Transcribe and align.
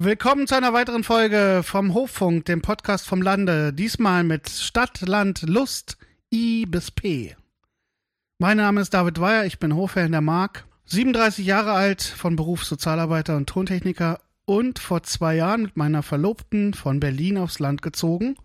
Willkommen 0.00 0.46
zu 0.46 0.54
einer 0.54 0.72
weiteren 0.72 1.02
Folge 1.02 1.62
vom 1.64 1.92
Hoffunk, 1.92 2.44
dem 2.44 2.62
Podcast 2.62 3.04
vom 3.04 3.20
Lande. 3.20 3.72
Diesmal 3.72 4.22
mit 4.22 4.48
Stadt, 4.48 5.00
Land, 5.00 5.42
Lust, 5.42 5.98
I 6.32 6.66
bis 6.66 6.92
P. 6.92 7.34
Mein 8.38 8.58
Name 8.58 8.80
ist 8.80 8.94
David 8.94 9.18
Weyer, 9.18 9.44
ich 9.44 9.58
bin 9.58 9.74
Hofherr 9.74 10.08
der 10.08 10.20
Mark, 10.20 10.66
37 10.84 11.44
Jahre 11.44 11.72
alt, 11.72 12.00
von 12.00 12.36
Beruf 12.36 12.62
Sozialarbeiter 12.64 13.36
und 13.36 13.48
Tontechniker 13.48 14.20
und 14.44 14.78
vor 14.78 15.02
zwei 15.02 15.34
Jahren 15.34 15.62
mit 15.62 15.76
meiner 15.76 16.04
Verlobten 16.04 16.74
von 16.74 17.00
Berlin 17.00 17.36
aufs 17.36 17.58
Land 17.58 17.82
gezogen 17.82 18.36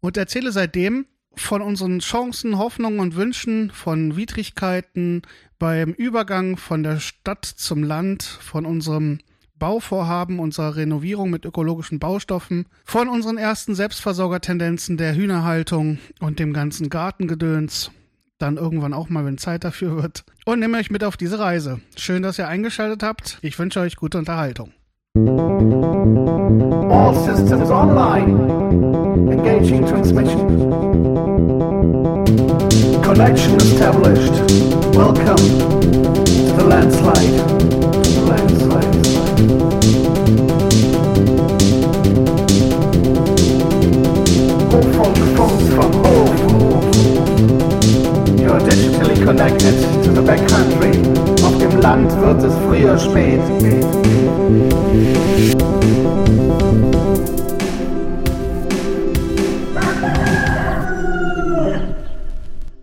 und 0.00 0.16
erzähle 0.16 0.52
seitdem 0.52 1.06
von 1.34 1.60
unseren 1.60 1.98
Chancen, 1.98 2.56
Hoffnungen 2.56 3.00
und 3.00 3.16
Wünschen, 3.16 3.72
von 3.72 4.16
Widrigkeiten 4.16 5.22
beim 5.58 5.90
Übergang 5.90 6.56
von 6.56 6.84
der 6.84 7.00
Stadt 7.00 7.46
zum 7.46 7.82
Land, 7.82 8.22
von 8.22 8.64
unserem 8.64 9.18
Bauvorhaben, 9.60 10.40
unserer 10.40 10.74
Renovierung 10.74 11.30
mit 11.30 11.44
ökologischen 11.44 12.00
Baustoffen, 12.00 12.66
von 12.84 13.08
unseren 13.08 13.38
ersten 13.38 13.76
Selbstversorgertendenzen 13.76 14.96
der 14.96 15.14
Hühnerhaltung 15.14 15.98
und 16.18 16.40
dem 16.40 16.52
ganzen 16.52 16.88
Gartengedöns. 16.88 17.92
Dann 18.38 18.56
irgendwann 18.56 18.94
auch 18.94 19.08
mal, 19.08 19.24
wenn 19.24 19.38
Zeit 19.38 19.62
dafür 19.62 20.02
wird. 20.02 20.24
Und 20.46 20.58
nehme 20.58 20.78
euch 20.78 20.90
mit 20.90 21.04
auf 21.04 21.16
diese 21.16 21.38
Reise. 21.38 21.80
Schön, 21.94 22.22
dass 22.22 22.38
ihr 22.38 22.48
eingeschaltet 22.48 23.04
habt. 23.04 23.38
Ich 23.42 23.56
wünsche 23.58 23.78
euch 23.80 23.94
gute 23.94 24.18
Unterhaltung. 24.18 24.72
All 26.90 27.14
systems 27.14 27.70
online. 27.70 29.30
Engaging 29.30 29.84
transmission. 29.84 30.70
Connection 33.02 33.56
established. 33.56 34.32
Welcome 34.94 35.36
to 35.36 36.54
the 36.56 36.64
landslide. 36.66 37.36
Landslide. 38.26 38.79
Connected 49.40 50.04
to 50.04 50.12
the 50.12 50.20
backcountry. 50.20 50.90
Auf 51.42 51.56
dem 51.58 51.80
Land 51.80 52.12
wird 52.20 52.42
es 52.42 52.54
früher 52.66 52.98
spät. 52.98 53.40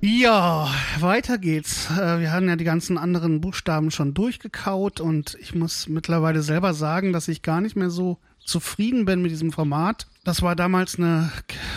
Ja, 0.02 0.68
weiter 1.00 1.38
geht's. 1.38 1.92
Äh, 1.92 2.20
Wir 2.22 2.32
haben 2.32 2.50
ja 2.50 2.56
die 2.56 2.64
ganzen 2.64 2.98
anderen 2.98 3.40
Buchstaben 3.40 3.92
schon 3.92 4.16
durchgekaut 4.16 5.00
und 5.00 5.38
ich 5.40 5.54
muss 5.54 5.88
mittlerweile 5.88 6.42
selber 6.42 6.74
sagen, 6.74 7.14
dass 7.14 7.28
ich 7.28 7.44
gar 7.44 7.62
nicht 7.62 7.76
mehr 7.76 7.92
so 7.92 8.18
zufrieden 8.44 9.06
bin 9.06 9.22
mit 9.22 9.30
diesem 9.30 9.52
Format. 9.52 10.08
Das 10.24 10.42
war 10.42 10.56
damals 10.56 10.98
eine 10.98 11.32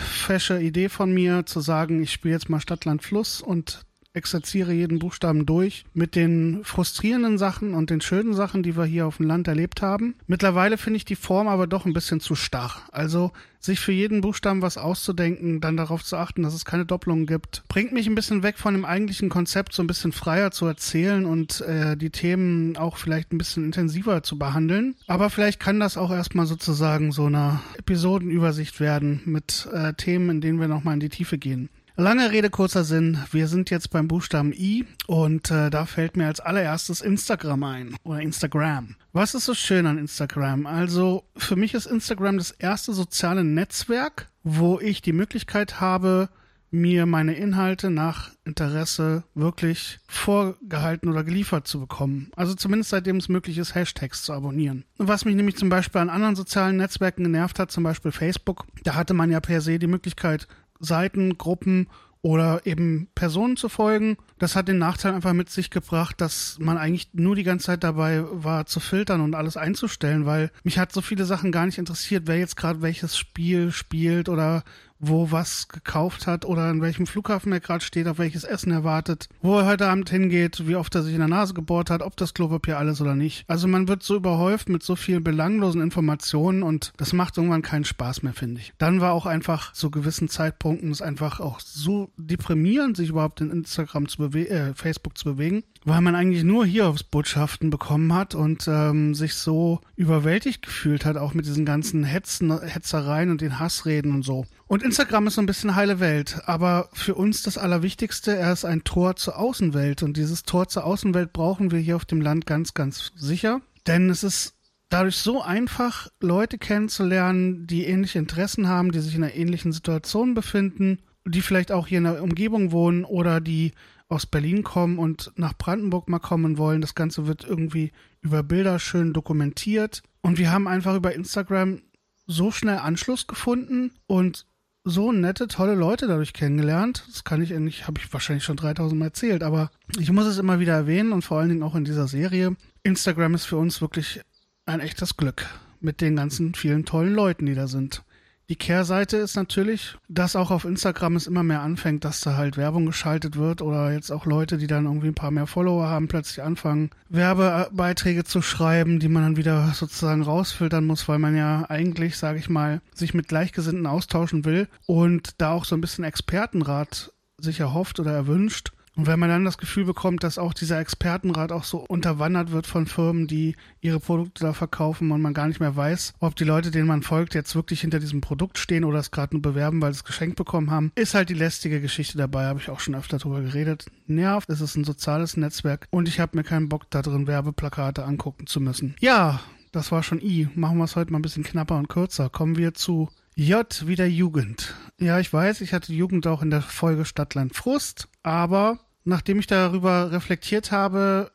fesche 0.07 0.59
Idee 0.59 0.89
von 0.89 1.13
mir, 1.13 1.45
zu 1.45 1.59
sagen, 1.59 2.01
ich 2.01 2.11
spiele 2.11 2.33
jetzt 2.33 2.49
mal 2.49 2.59
Stadt, 2.59 2.85
Land, 2.85 3.03
Fluss 3.03 3.41
und 3.41 3.85
exerziere 4.13 4.73
jeden 4.73 4.99
Buchstaben 4.99 5.45
durch 5.45 5.85
mit 5.93 6.15
den 6.15 6.61
frustrierenden 6.63 7.37
Sachen 7.37 7.73
und 7.73 7.89
den 7.89 8.01
schönen 8.01 8.33
Sachen, 8.33 8.61
die 8.63 8.75
wir 8.75 8.85
hier 8.85 9.07
auf 9.07 9.17
dem 9.17 9.27
Land 9.27 9.47
erlebt 9.47 9.81
haben. 9.81 10.15
Mittlerweile 10.27 10.77
finde 10.77 10.97
ich 10.97 11.05
die 11.05 11.15
Form 11.15 11.47
aber 11.47 11.67
doch 11.67 11.85
ein 11.85 11.93
bisschen 11.93 12.19
zu 12.19 12.35
starr. 12.35 12.71
Also 12.91 13.31
sich 13.59 13.79
für 13.79 13.91
jeden 13.91 14.21
Buchstaben 14.21 14.61
was 14.61 14.77
auszudenken, 14.77 15.61
dann 15.61 15.77
darauf 15.77 16.03
zu 16.03 16.17
achten, 16.17 16.41
dass 16.41 16.53
es 16.53 16.65
keine 16.65 16.85
Doppelungen 16.85 17.27
gibt, 17.27 17.63
bringt 17.67 17.93
mich 17.93 18.07
ein 18.07 18.15
bisschen 18.15 18.43
weg 18.43 18.57
von 18.57 18.73
dem 18.73 18.85
eigentlichen 18.85 19.29
Konzept, 19.29 19.73
so 19.73 19.83
ein 19.83 19.87
bisschen 19.87 20.11
freier 20.11 20.51
zu 20.51 20.65
erzählen 20.65 21.25
und 21.25 21.61
äh, 21.61 21.95
die 21.95 22.09
Themen 22.09 22.75
auch 22.75 22.97
vielleicht 22.97 23.31
ein 23.31 23.37
bisschen 23.37 23.65
intensiver 23.65 24.23
zu 24.23 24.37
behandeln. 24.37 24.95
Aber 25.07 25.29
vielleicht 25.29 25.59
kann 25.59 25.79
das 25.79 25.95
auch 25.95 26.11
erstmal 26.11 26.47
sozusagen 26.47 27.11
so 27.11 27.27
eine 27.27 27.61
Episodenübersicht 27.77 28.79
werden 28.79 29.21
mit 29.25 29.69
äh, 29.71 29.93
Themen, 29.93 30.29
in 30.29 30.41
denen 30.41 30.59
wir 30.59 30.67
nochmal 30.67 30.95
in 30.95 30.99
die 30.99 31.09
Tiefe 31.09 31.37
gehen. 31.37 31.69
Lange 31.97 32.31
Rede, 32.31 32.49
kurzer 32.49 32.85
Sinn. 32.85 33.19
Wir 33.31 33.47
sind 33.47 33.69
jetzt 33.69 33.89
beim 33.89 34.07
Buchstaben 34.07 34.53
I 34.53 34.85
und 35.07 35.51
äh, 35.51 35.69
da 35.69 35.85
fällt 35.85 36.15
mir 36.15 36.27
als 36.27 36.39
allererstes 36.39 37.01
Instagram 37.01 37.63
ein 37.63 37.95
oder 38.03 38.21
Instagram. 38.21 38.95
Was 39.11 39.35
ist 39.35 39.43
so 39.43 39.53
schön 39.53 39.85
an 39.85 39.97
Instagram? 39.97 40.65
Also 40.65 41.25
für 41.35 41.57
mich 41.57 41.73
ist 41.73 41.87
Instagram 41.87 42.37
das 42.37 42.51
erste 42.51 42.93
soziale 42.93 43.43
Netzwerk, 43.43 44.29
wo 44.41 44.79
ich 44.79 45.01
die 45.01 45.11
Möglichkeit 45.11 45.81
habe, 45.81 46.29
mir 46.71 47.05
meine 47.05 47.35
Inhalte 47.35 47.89
nach 47.89 48.31
Interesse 48.45 49.25
wirklich 49.35 49.99
vorgehalten 50.07 51.09
oder 51.09 51.25
geliefert 51.25 51.67
zu 51.67 51.81
bekommen. 51.81 52.31
Also 52.37 52.55
zumindest 52.55 52.91
seitdem 52.91 53.17
es 53.17 53.27
möglich 53.27 53.57
ist, 53.57 53.75
Hashtags 53.75 54.23
zu 54.23 54.31
abonnieren. 54.31 54.85
Was 54.97 55.25
mich 55.25 55.35
nämlich 55.35 55.57
zum 55.57 55.67
Beispiel 55.67 55.99
an 55.99 56.09
anderen 56.09 56.37
sozialen 56.37 56.77
Netzwerken 56.77 57.23
genervt 57.23 57.59
hat, 57.59 57.71
zum 57.71 57.83
Beispiel 57.83 58.13
Facebook, 58.13 58.65
da 58.83 58.95
hatte 58.95 59.13
man 59.13 59.29
ja 59.29 59.41
per 59.41 59.59
se 59.59 59.77
die 59.77 59.87
Möglichkeit, 59.87 60.47
Seiten, 60.81 61.37
Gruppen 61.37 61.87
oder 62.23 62.65
eben 62.65 63.07
Personen 63.15 63.57
zu 63.57 63.67
folgen. 63.67 64.17
Das 64.37 64.55
hat 64.55 64.67
den 64.67 64.77
Nachteil 64.77 65.13
einfach 65.13 65.33
mit 65.33 65.49
sich 65.49 65.71
gebracht, 65.71 66.21
dass 66.21 66.57
man 66.59 66.77
eigentlich 66.77 67.09
nur 67.13 67.35
die 67.35 67.43
ganze 67.43 67.67
Zeit 67.67 67.83
dabei 67.83 68.23
war 68.29 68.67
zu 68.67 68.79
filtern 68.79 69.21
und 69.21 69.33
alles 69.33 69.57
einzustellen, 69.57 70.25
weil 70.25 70.51
mich 70.63 70.77
hat 70.77 70.91
so 70.91 71.01
viele 71.01 71.25
Sachen 71.25 71.51
gar 71.51 71.65
nicht 71.65 71.79
interessiert, 71.79 72.23
wer 72.27 72.37
jetzt 72.37 72.57
gerade 72.57 72.81
welches 72.81 73.17
Spiel 73.17 73.71
spielt 73.71 74.29
oder 74.29 74.63
wo 75.01 75.31
was 75.31 75.67
gekauft 75.67 76.27
hat 76.27 76.45
oder 76.45 76.69
in 76.69 76.81
welchem 76.81 77.07
Flughafen 77.07 77.51
er 77.51 77.59
gerade 77.59 77.83
steht, 77.83 78.07
auf 78.07 78.19
welches 78.19 78.43
Essen 78.43 78.71
er 78.71 78.83
wartet, 78.83 79.27
wo 79.41 79.57
er 79.57 79.65
heute 79.65 79.87
Abend 79.87 80.09
hingeht, 80.09 80.67
wie 80.67 80.75
oft 80.75 80.93
er 80.95 81.03
sich 81.03 81.13
in 81.13 81.19
der 81.19 81.27
Nase 81.27 81.53
gebohrt 81.53 81.89
hat, 81.89 82.01
ob 82.01 82.15
das 82.15 82.33
Klopapier 82.33 82.77
alles 82.77 83.01
oder 83.01 83.15
nicht. 83.15 83.43
Also 83.47 83.67
man 83.67 83.87
wird 83.87 84.03
so 84.03 84.15
überhäuft 84.15 84.69
mit 84.69 84.83
so 84.83 84.95
vielen 84.95 85.23
belanglosen 85.23 85.81
Informationen 85.81 86.63
und 86.63 86.93
das 86.97 87.13
macht 87.13 87.37
irgendwann 87.37 87.63
keinen 87.63 87.85
Spaß 87.85 88.23
mehr, 88.23 88.33
finde 88.33 88.61
ich. 88.61 88.73
Dann 88.77 89.01
war 89.01 89.13
auch 89.13 89.25
einfach 89.25 89.73
zu 89.73 89.89
gewissen 89.89 90.29
Zeitpunkten 90.29 90.91
es 90.91 91.01
einfach 91.01 91.39
auch 91.39 91.59
so 91.59 92.11
deprimierend, 92.17 92.95
sich 92.95 93.09
überhaupt 93.09 93.41
in 93.41 93.49
Instagram 93.49 94.07
zu 94.07 94.19
bewegen, 94.19 94.51
äh, 94.51 94.73
Facebook 94.75 95.17
zu 95.17 95.25
bewegen, 95.25 95.63
weil 95.83 96.01
man 96.01 96.15
eigentlich 96.15 96.43
nur 96.43 96.65
hier 96.65 96.87
aufs 96.87 97.03
Botschaften 97.03 97.69
bekommen 97.69 98.13
hat 98.13 98.35
und 98.35 98.67
ähm, 98.67 99.15
sich 99.15 99.33
so 99.33 99.81
überwältigt 99.95 100.63
gefühlt 100.63 101.05
hat, 101.05 101.17
auch 101.17 101.33
mit 101.33 101.45
diesen 101.45 101.65
ganzen 101.65 102.03
Hetzen, 102.03 102.61
Hetzereien 102.61 103.31
und 103.31 103.41
den 103.41 103.59
Hassreden 103.59 104.13
und 104.13 104.23
so. 104.23 104.45
Und 104.67 104.83
Instagram 104.83 105.27
ist 105.27 105.35
so 105.35 105.41
ein 105.41 105.47
bisschen 105.47 105.75
heile 105.75 105.99
Welt, 105.99 106.41
aber 106.45 106.89
für 106.93 107.15
uns 107.15 107.43
das 107.43 107.57
Allerwichtigste, 107.57 108.35
er 108.35 108.53
ist 108.53 108.63
ein 108.63 108.83
Tor 108.83 109.15
zur 109.15 109.37
Außenwelt 109.37 110.03
und 110.03 110.17
dieses 110.17 110.43
Tor 110.43 110.67
zur 110.67 110.85
Außenwelt 110.85 111.33
brauchen 111.33 111.71
wir 111.71 111.79
hier 111.79 111.95
auf 111.95 112.05
dem 112.05 112.21
Land 112.21 112.45
ganz, 112.45 112.73
ganz 112.73 113.11
sicher, 113.15 113.61
denn 113.87 114.09
es 114.09 114.23
ist 114.23 114.55
dadurch 114.89 115.17
so 115.17 115.41
einfach, 115.41 116.09
Leute 116.19 116.57
kennenzulernen, 116.57 117.65
die 117.65 117.85
ähnliche 117.85 118.19
Interessen 118.19 118.67
haben, 118.67 118.91
die 118.91 118.99
sich 118.99 119.15
in 119.15 119.23
einer 119.23 119.33
ähnlichen 119.33 119.71
Situation 119.71 120.35
befinden, 120.35 120.99
die 121.25 121.41
vielleicht 121.41 121.71
auch 121.71 121.87
hier 121.87 121.99
in 121.99 122.03
der 122.05 122.21
Umgebung 122.21 122.71
wohnen 122.71 123.05
oder 123.05 123.41
die 123.41 123.73
aus 124.11 124.25
Berlin 124.25 124.63
kommen 124.63 124.99
und 124.99 125.31
nach 125.35 125.57
Brandenburg 125.57 126.09
mal 126.09 126.19
kommen 126.19 126.57
wollen. 126.57 126.81
Das 126.81 126.95
Ganze 126.95 127.27
wird 127.27 127.45
irgendwie 127.45 127.91
über 128.21 128.43
Bilder 128.43 128.77
schön 128.77 129.13
dokumentiert. 129.13 130.03
Und 130.21 130.37
wir 130.37 130.51
haben 130.51 130.67
einfach 130.67 130.95
über 130.95 131.15
Instagram 131.15 131.81
so 132.27 132.51
schnell 132.51 132.77
Anschluss 132.77 133.25
gefunden 133.25 133.91
und 134.07 134.45
so 134.83 135.11
nette, 135.11 135.47
tolle 135.47 135.75
Leute 135.75 136.07
dadurch 136.07 136.33
kennengelernt. 136.33 137.05
Das 137.07 137.23
kann 137.23 137.41
ich 137.41 137.53
eigentlich, 137.53 137.87
habe 137.87 137.99
ich 137.99 138.11
wahrscheinlich 138.11 138.43
schon 138.43 138.57
3000 138.57 138.99
Mal 138.99 139.05
erzählt, 139.05 139.43
aber 139.43 139.71
ich 139.97 140.11
muss 140.11 140.25
es 140.25 140.39
immer 140.39 140.59
wieder 140.59 140.73
erwähnen 140.73 141.13
und 141.13 141.21
vor 141.21 141.39
allen 141.39 141.49
Dingen 141.49 141.63
auch 141.63 141.75
in 141.75 141.85
dieser 141.85 142.07
Serie. 142.07 142.55
Instagram 142.83 143.35
ist 143.35 143.45
für 143.45 143.57
uns 143.57 143.81
wirklich 143.81 144.21
ein 144.65 144.79
echtes 144.79 145.17
Glück 145.17 145.47
mit 145.79 146.01
den 146.01 146.15
ganzen 146.15 146.53
vielen 146.53 146.85
tollen 146.85 147.13
Leuten, 147.13 147.45
die 147.45 147.55
da 147.55 147.67
sind. 147.67 148.03
Die 148.51 148.57
Kehrseite 148.57 149.15
ist 149.15 149.37
natürlich, 149.37 149.95
dass 150.09 150.35
auch 150.35 150.51
auf 150.51 150.65
Instagram 150.65 151.15
es 151.15 151.25
immer 151.25 151.41
mehr 151.41 151.61
anfängt, 151.61 152.03
dass 152.03 152.19
da 152.19 152.35
halt 152.35 152.57
Werbung 152.57 152.85
geschaltet 152.85 153.37
wird 153.37 153.61
oder 153.61 153.93
jetzt 153.93 154.11
auch 154.11 154.25
Leute, 154.25 154.57
die 154.57 154.67
dann 154.67 154.87
irgendwie 154.87 155.07
ein 155.07 155.15
paar 155.15 155.31
mehr 155.31 155.47
Follower 155.47 155.87
haben, 155.87 156.09
plötzlich 156.09 156.43
anfangen, 156.43 156.89
Werbebeiträge 157.07 158.25
zu 158.25 158.41
schreiben, 158.41 158.99
die 158.99 159.07
man 159.07 159.23
dann 159.23 159.37
wieder 159.37 159.71
sozusagen 159.73 160.21
rausfiltern 160.21 160.85
muss, 160.85 161.07
weil 161.07 161.17
man 161.17 161.33
ja 161.33 161.63
eigentlich, 161.69 162.17
sage 162.17 162.39
ich 162.39 162.49
mal, 162.49 162.81
sich 162.93 163.13
mit 163.13 163.29
Gleichgesinnten 163.29 163.87
austauschen 163.87 164.43
will 164.43 164.67
und 164.85 165.29
da 165.37 165.53
auch 165.53 165.63
so 165.63 165.73
ein 165.75 165.81
bisschen 165.81 166.03
Expertenrat 166.03 167.13
sich 167.39 167.61
erhofft 167.61 168.01
oder 168.01 168.11
erwünscht. 168.11 168.73
Und 168.95 169.07
wenn 169.07 169.19
man 169.19 169.29
dann 169.29 169.45
das 169.45 169.57
Gefühl 169.57 169.85
bekommt, 169.85 170.23
dass 170.23 170.37
auch 170.37 170.53
dieser 170.53 170.79
Expertenrat 170.79 171.51
auch 171.51 171.63
so 171.63 171.77
unterwandert 171.77 172.51
wird 172.51 172.67
von 172.67 172.87
Firmen, 172.87 173.25
die 173.25 173.55
ihre 173.79 173.99
Produkte 173.99 174.43
da 174.43 174.53
verkaufen 174.53 175.11
und 175.11 175.21
man 175.21 175.33
gar 175.33 175.47
nicht 175.47 175.61
mehr 175.61 175.75
weiß, 175.75 176.13
ob 176.19 176.35
die 176.35 176.43
Leute, 176.43 176.71
denen 176.71 176.87
man 176.87 177.01
folgt, 177.01 177.33
jetzt 177.33 177.55
wirklich 177.55 177.81
hinter 177.81 177.99
diesem 177.99 178.19
Produkt 178.19 178.57
stehen 178.57 178.83
oder 178.83 178.99
es 178.99 179.11
gerade 179.11 179.35
nur 179.35 179.41
bewerben, 179.41 179.81
weil 179.81 179.93
sie 179.93 179.99
es 179.99 180.03
geschenkt 180.03 180.35
bekommen 180.35 180.71
haben, 180.71 180.91
ist 180.95 181.13
halt 181.13 181.29
die 181.29 181.35
lästige 181.35 181.79
Geschichte 181.79 182.17
dabei, 182.17 182.45
habe 182.45 182.59
ich 182.59 182.69
auch 182.69 182.81
schon 182.81 182.95
öfter 182.95 183.17
drüber 183.17 183.41
geredet. 183.41 183.85
Nervt, 184.07 184.49
es 184.49 184.59
ist 184.59 184.75
ein 184.75 184.83
soziales 184.83 185.37
Netzwerk 185.37 185.87
und 185.89 186.09
ich 186.09 186.19
habe 186.19 186.35
mir 186.37 186.43
keinen 186.43 186.67
Bock 186.67 186.89
da 186.89 187.01
drin, 187.01 187.27
Werbeplakate 187.27 188.03
angucken 188.03 188.45
zu 188.45 188.59
müssen. 188.59 188.95
Ja, 188.99 189.39
das 189.71 189.91
war 189.93 190.03
schon 190.03 190.19
I. 190.21 190.49
Machen 190.55 190.77
wir 190.77 190.83
es 190.83 190.97
heute 190.97 191.11
mal 191.11 191.19
ein 191.19 191.23
bisschen 191.23 191.43
knapper 191.43 191.77
und 191.77 191.87
kürzer. 191.87 192.29
Kommen 192.29 192.57
wir 192.57 192.73
zu 192.73 193.09
J 193.35 193.87
wie 193.87 193.95
der 193.95 194.09
Jugend. 194.09 194.75
Ja, 194.99 195.19
ich 195.19 195.31
weiß, 195.31 195.61
ich 195.61 195.73
hatte 195.73 195.93
Jugend 195.93 196.27
auch 196.27 196.41
in 196.41 196.49
der 196.49 196.61
Folge 196.61 197.05
Stadtland 197.05 197.55
Frust, 197.55 198.09
aber 198.23 198.79
nachdem 199.03 199.39
ich 199.39 199.47
darüber 199.47 200.11
reflektiert 200.11 200.71
habe 200.71 201.31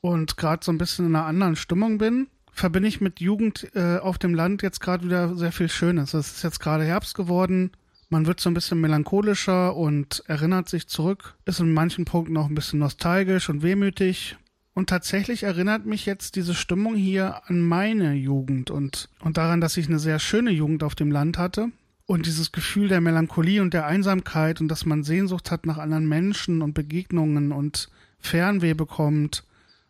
und 0.00 0.36
gerade 0.36 0.64
so 0.64 0.70
ein 0.70 0.78
bisschen 0.78 1.06
in 1.06 1.16
einer 1.16 1.26
anderen 1.26 1.56
Stimmung 1.56 1.98
bin, 1.98 2.28
verbinde 2.52 2.88
ich 2.88 3.00
mit 3.00 3.20
Jugend 3.20 3.74
äh, 3.74 3.96
auf 3.98 4.18
dem 4.18 4.34
Land 4.34 4.62
jetzt 4.62 4.80
gerade 4.80 5.04
wieder 5.04 5.34
sehr 5.36 5.52
viel 5.52 5.68
Schönes. 5.68 6.12
Es 6.12 6.32
ist 6.32 6.42
jetzt 6.42 6.60
gerade 6.60 6.84
Herbst 6.84 7.14
geworden. 7.14 7.72
Man 8.10 8.26
wird 8.26 8.40
so 8.40 8.50
ein 8.50 8.54
bisschen 8.54 8.80
melancholischer 8.80 9.74
und 9.74 10.22
erinnert 10.26 10.68
sich 10.68 10.88
zurück, 10.88 11.36
ist 11.44 11.60
in 11.60 11.72
manchen 11.72 12.04
Punkten 12.04 12.36
auch 12.36 12.46
ein 12.46 12.54
bisschen 12.54 12.78
nostalgisch 12.78 13.48
und 13.48 13.62
wehmütig. 13.62 14.36
Und 14.78 14.90
tatsächlich 14.90 15.42
erinnert 15.42 15.86
mich 15.86 16.06
jetzt 16.06 16.36
diese 16.36 16.54
Stimmung 16.54 16.94
hier 16.94 17.42
an 17.48 17.60
meine 17.62 18.14
Jugend 18.14 18.70
und, 18.70 19.08
und 19.18 19.36
daran, 19.36 19.60
dass 19.60 19.76
ich 19.76 19.88
eine 19.88 19.98
sehr 19.98 20.20
schöne 20.20 20.52
Jugend 20.52 20.84
auf 20.84 20.94
dem 20.94 21.10
Land 21.10 21.36
hatte. 21.36 21.72
Und 22.06 22.26
dieses 22.26 22.52
Gefühl 22.52 22.86
der 22.86 23.00
Melancholie 23.00 23.60
und 23.60 23.74
der 23.74 23.86
Einsamkeit 23.86 24.60
und 24.60 24.68
dass 24.68 24.86
man 24.86 25.02
Sehnsucht 25.02 25.50
hat 25.50 25.66
nach 25.66 25.78
anderen 25.78 26.08
Menschen 26.08 26.62
und 26.62 26.74
Begegnungen 26.74 27.50
und 27.50 27.88
Fernweh 28.20 28.74
bekommt 28.74 29.42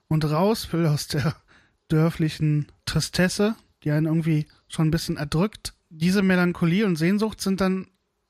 und 0.09 0.25
raus 0.25 0.73
will 0.73 0.87
aus 0.87 1.07
der 1.07 1.37
dörflichen 1.89 2.73
Tristesse, 2.87 3.57
die 3.85 3.91
einen 3.91 4.07
irgendwie 4.07 4.47
schon 4.69 4.89
ein 4.89 4.91
bisschen 4.91 5.19
erdrückt. 5.19 5.75
Diese 5.91 6.23
Melancholie 6.23 6.87
und 6.87 6.97
Sehnsucht 6.97 7.43
sind 7.43 7.61
dann 7.61 7.89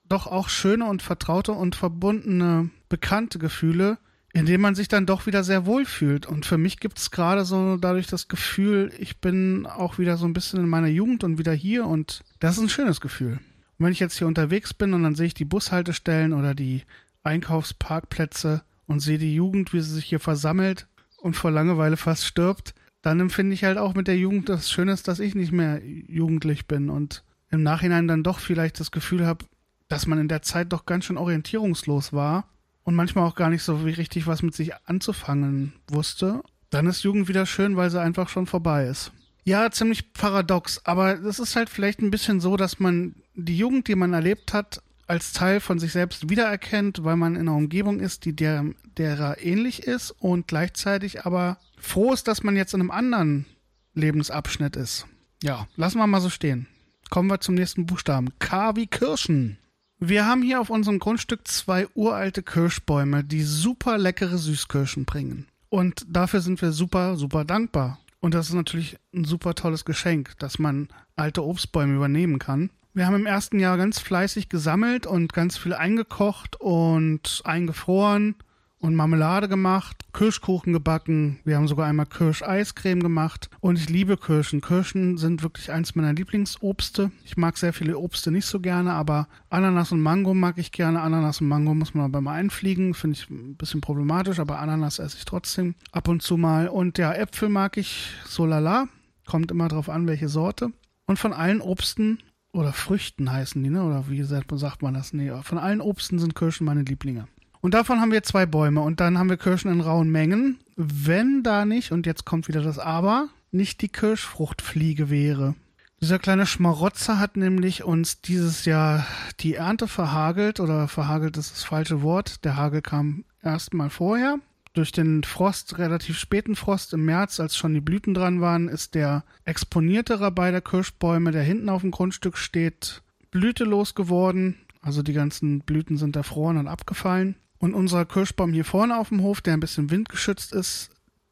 doch 0.08 0.26
auch 0.26 0.49
schöne 0.49 0.87
und 0.87 1.02
vertraute 1.02 1.52
und 1.52 1.76
verbundene, 1.76 2.70
bekannte 2.88 3.38
Gefühle, 3.38 3.99
in 4.38 4.46
denen 4.46 4.62
man 4.62 4.76
sich 4.76 4.87
dann 4.87 5.05
doch 5.05 5.26
wieder 5.26 5.43
sehr 5.43 5.67
wohl 5.67 5.85
fühlt. 5.85 6.26
Und 6.26 6.46
für 6.46 6.58
mich 6.58 6.79
gibt 6.79 6.99
es 6.99 7.11
gerade 7.11 7.44
so 7.44 7.76
dadurch 7.76 8.06
das 8.06 8.29
Gefühl, 8.29 8.93
ich 8.96 9.20
bin 9.20 9.67
auch 9.67 9.99
wieder 9.99 10.17
so 10.17 10.26
ein 10.26 10.32
bisschen 10.32 10.61
in 10.61 10.69
meiner 10.69 10.87
Jugend 10.87 11.25
und 11.25 11.38
wieder 11.38 11.52
hier 11.52 11.87
und 11.87 12.23
das 12.38 12.56
ist 12.56 12.62
ein 12.62 12.69
schönes 12.69 13.00
Gefühl. 13.00 13.32
Und 13.79 13.85
wenn 13.85 13.90
ich 13.90 13.99
jetzt 13.99 14.17
hier 14.17 14.29
unterwegs 14.29 14.73
bin 14.75 14.94
und 14.94 15.02
dann 15.02 15.17
sehe 15.17 15.26
ich 15.26 15.35
die 15.35 15.44
Bushaltestellen 15.44 16.32
oder 16.32 16.55
die 16.55 16.85
Einkaufsparkplätze 17.25 18.62
und 18.87 19.00
sehe 19.00 19.19
die 19.19 19.35
Jugend, 19.35 19.73
wie 19.73 19.81
sie 19.81 19.93
sich 19.93 20.05
hier 20.05 20.20
versammelt 20.20 20.87
und 21.20 21.35
vor 21.35 21.50
Langeweile 21.50 21.96
fast 21.96 22.25
stirbt, 22.25 22.76
dann 23.02 23.19
empfinde 23.19 23.55
ich 23.55 23.64
halt 23.64 23.76
auch 23.76 23.94
mit 23.94 24.06
der 24.06 24.19
Jugend 24.19 24.49
das 24.49 24.70
Schöne, 24.70 24.94
dass 25.02 25.19
ich 25.19 25.35
nicht 25.35 25.50
mehr 25.50 25.82
jugendlich 25.85 26.69
bin 26.69 26.90
und 26.90 27.25
im 27.50 27.64
Nachhinein 27.64 28.06
dann 28.06 28.23
doch 28.23 28.38
vielleicht 28.38 28.79
das 28.79 28.93
Gefühl 28.93 29.26
habe, 29.26 29.46
dass 29.88 30.06
man 30.06 30.20
in 30.20 30.29
der 30.29 30.43
Zeit 30.43 30.73
doch 30.73 30.87
ganz 30.87 31.06
schön 31.06 31.17
orientierungslos 31.17 32.12
war 32.12 32.49
und 32.88 32.94
manchmal 32.94 33.26
auch 33.26 33.35
gar 33.35 33.50
nicht 33.50 33.62
so 33.62 33.76
richtig 33.76 34.26
was 34.26 34.43
mit 34.43 34.55
sich 34.55 34.73
anzufangen 34.87 35.75
wusste. 35.90 36.40
Dann 36.70 36.87
ist 36.87 37.02
Jugend 37.02 37.29
wieder 37.29 37.44
schön, 37.44 37.76
weil 37.76 37.90
sie 37.90 38.00
einfach 38.00 38.31
schon 38.31 38.46
vorbei 38.46 38.87
ist. 38.87 39.12
Ja, 39.44 39.70
ziemlich 39.70 40.14
paradox, 40.14 40.81
aber 40.87 41.20
es 41.20 41.38
ist 41.38 41.55
halt 41.55 41.69
vielleicht 41.69 42.00
ein 42.00 42.11
bisschen 42.11 42.40
so, 42.40 42.56
dass 42.56 42.81
man 42.81 43.17
die 43.35 43.58
Jugend, 43.58 43.88
die 43.88 43.94
man 43.94 44.14
erlebt 44.14 44.55
hat, 44.55 44.82
als 45.06 45.35
Teil 45.35 45.61
von 45.61 45.79
sich 45.79 45.93
selbst 45.93 46.31
wiedererkennt, 46.31 47.05
weil 47.05 47.17
man 47.17 47.35
in 47.35 47.43
einer 47.43 47.56
Umgebung 47.56 48.00
ist, 48.00 48.25
die 48.25 48.35
der, 48.35 48.64
derer 48.96 49.37
ähnlich 49.44 49.82
ist 49.82 50.11
und 50.12 50.49
gleichzeitig 50.49 51.26
aber 51.26 51.58
froh 51.79 52.14
ist, 52.14 52.26
dass 52.26 52.43
man 52.43 52.56
jetzt 52.56 52.73
in 52.73 52.81
einem 52.81 52.90
anderen 52.90 53.44
Lebensabschnitt 53.93 54.76
ist. 54.76 55.06
Ja, 55.43 55.69
lassen 55.76 55.99
wir 55.99 56.06
mal 56.06 56.23
so 56.23 56.31
stehen. 56.31 56.67
Kommen 57.11 57.29
wir 57.29 57.40
zum 57.40 57.55
nächsten 57.55 57.85
Buchstaben. 57.85 58.31
K 58.38 58.76
wie 58.76 58.87
Kirschen. 58.87 59.58
Wir 60.00 60.26
haben 60.26 60.42
hier 60.42 60.60
auf 60.60 60.70
unserem 60.70 61.00
Grundstück 61.00 61.48
zwei 61.48 61.88
uralte 61.94 62.44
Kirschbäume, 62.44 63.24
die 63.24 63.42
super 63.42 63.98
leckere 63.98 64.38
Süßkirschen 64.38 65.04
bringen. 65.04 65.48
Und 65.70 66.06
dafür 66.08 66.40
sind 66.40 66.62
wir 66.62 66.70
super, 66.70 67.16
super 67.16 67.44
dankbar. 67.44 67.98
Und 68.20 68.34
das 68.34 68.48
ist 68.48 68.54
natürlich 68.54 68.96
ein 69.12 69.24
super 69.24 69.56
tolles 69.56 69.84
Geschenk, 69.84 70.38
dass 70.38 70.60
man 70.60 70.88
alte 71.16 71.44
Obstbäume 71.44 71.96
übernehmen 71.96 72.38
kann. 72.38 72.70
Wir 72.94 73.06
haben 73.06 73.16
im 73.16 73.26
ersten 73.26 73.58
Jahr 73.58 73.76
ganz 73.76 73.98
fleißig 73.98 74.48
gesammelt 74.48 75.04
und 75.06 75.32
ganz 75.32 75.58
viel 75.58 75.74
eingekocht 75.74 76.60
und 76.60 77.42
eingefroren 77.44 78.36
und 78.80 78.94
Marmelade 78.94 79.48
gemacht, 79.48 80.04
Kirschkuchen 80.12 80.72
gebacken. 80.72 81.40
Wir 81.44 81.56
haben 81.56 81.69
sogar 81.69 81.86
einmal 81.86 82.06
Kirscheiscreme 82.06 83.00
gemacht. 83.00 83.50
Und 83.60 83.78
ich 83.78 83.88
liebe 83.88 84.16
Kirschen. 84.16 84.60
Kirschen 84.60 85.19
sind 85.19 85.42
wirklich 85.42 85.72
eins 85.72 85.94
meiner 85.94 86.12
Lieblingsobste. 86.12 87.10
Ich 87.25 87.36
mag 87.36 87.58
sehr 87.58 87.72
viele 87.72 87.98
Obste 87.98 88.30
nicht 88.30 88.46
so 88.46 88.60
gerne, 88.60 88.92
aber 88.92 89.28
Ananas 89.50 89.92
und 89.92 90.00
Mango 90.00 90.32
mag 90.32 90.58
ich 90.58 90.70
gerne. 90.70 91.00
Ananas 91.00 91.40
und 91.40 91.48
Mango 91.48 91.75
muss 91.75 91.94
man 91.94 92.04
aber 92.04 92.20
mal 92.20 92.34
einfliegen. 92.34 92.94
Finde 92.94 93.16
ich 93.16 93.28
ein 93.30 93.56
bisschen 93.56 93.80
problematisch, 93.80 94.38
aber 94.38 94.60
Ananas 94.60 94.98
esse 94.98 95.16
ich 95.19 95.25
trotzdem 95.25 95.75
ab 95.90 96.08
und 96.08 96.22
zu 96.22 96.36
mal. 96.36 96.69
Und 96.69 96.98
ja, 96.98 97.12
Äpfel 97.12 97.48
mag 97.48 97.76
ich 97.76 98.12
so 98.26 98.46
lala. 98.46 98.88
Kommt 99.26 99.50
immer 99.50 99.69
drauf 99.69 99.88
an, 99.88 100.06
welche 100.06 100.28
Sorte. 100.28 100.72
Und 101.06 101.19
von 101.19 101.32
allen 101.32 101.60
Obsten 101.60 102.22
oder 102.52 102.72
Früchten 102.72 103.30
heißen 103.30 103.62
die, 103.62 103.70
ne? 103.70 103.84
Oder 103.84 104.08
wie 104.08 104.22
sagt 104.22 104.82
man 104.82 104.94
das? 104.94 105.12
Nee, 105.12 105.32
von 105.42 105.58
allen 105.58 105.80
Obsten 105.80 106.19
sind 106.19 106.34
Kirschen 106.34 106.64
meine 106.64 106.82
Lieblinge. 106.82 107.26
Und 107.60 107.75
davon 107.75 108.00
haben 108.00 108.12
wir 108.12 108.22
zwei 108.22 108.46
Bäume 108.46 108.81
und 108.81 109.00
dann 109.00 109.19
haben 109.19 109.31
wir 109.31 109.37
Kirschen 109.37 109.70
in 109.72 109.81
rauen 109.81 110.10
Mengen. 110.10 110.58
Wenn 110.76 111.43
da 111.43 111.64
nicht, 111.64 111.93
und 111.93 112.06
jetzt 112.06 112.25
kommt 112.25 112.49
wieder 112.49 112.62
das 112.62 112.78
Aber, 112.78 113.28
nicht 113.50 113.82
die 113.82 113.88
Kirschfruchtfliege 113.88 115.10
wäre. 115.10 115.55
Dieser 116.00 116.20
kleine 116.20 116.46
Schmarotzer 116.46 117.19
hat 117.19 117.37
nämlich 117.37 117.82
uns 117.82 118.20
dieses 118.20 118.64
Jahr 118.64 119.05
die 119.40 119.55
Ernte 119.55 119.88
verhagelt, 119.88 120.60
oder 120.60 120.87
verhagelt 120.87 121.37
ist 121.37 121.50
das 121.52 121.64
falsche 121.64 122.02
Wort. 122.02 122.44
Der 122.44 122.56
Hagel 122.56 122.82
kam 122.82 123.25
erst 123.43 123.75
mal 123.75 123.90
vorher. 123.90 124.38
Durch 124.75 124.93
den 124.93 125.25
Frost, 125.25 125.78
relativ 125.78 126.16
späten 126.16 126.54
Frost 126.54 126.93
im 126.93 127.04
März, 127.04 127.40
als 127.40 127.56
schon 127.56 127.75
die 127.75 127.81
Blüten 127.81 128.14
dran 128.14 128.40
waren, 128.40 128.69
ist 128.69 128.94
der 128.94 129.25
exponierte 129.44 130.20
Rabai 130.20 130.52
der 130.52 130.61
Kirschbäume, 130.61 131.32
der 131.32 131.43
hinten 131.43 131.69
auf 131.69 131.81
dem 131.81 131.90
Grundstück 131.90 132.37
steht, 132.37 133.02
blütelos 133.32 133.96
geworden. 133.96 134.54
Also 134.81 135.02
die 135.02 135.14
ganzen 135.14 135.61
Blüten 135.61 135.96
sind 135.96 136.14
erfroren 136.14 136.58
und 136.58 136.69
abgefallen. 136.69 137.34
Und 137.58 137.75
unser 137.75 138.05
Kirschbaum 138.05 138.52
hier 138.52 138.64
vorne 138.64 138.96
auf 138.96 139.08
dem 139.08 139.22
Hof, 139.22 139.40
der 139.40 139.55
ein 139.55 139.60
bisschen 139.60 139.90
windgeschützt 139.90 140.52
ist, 140.52 140.90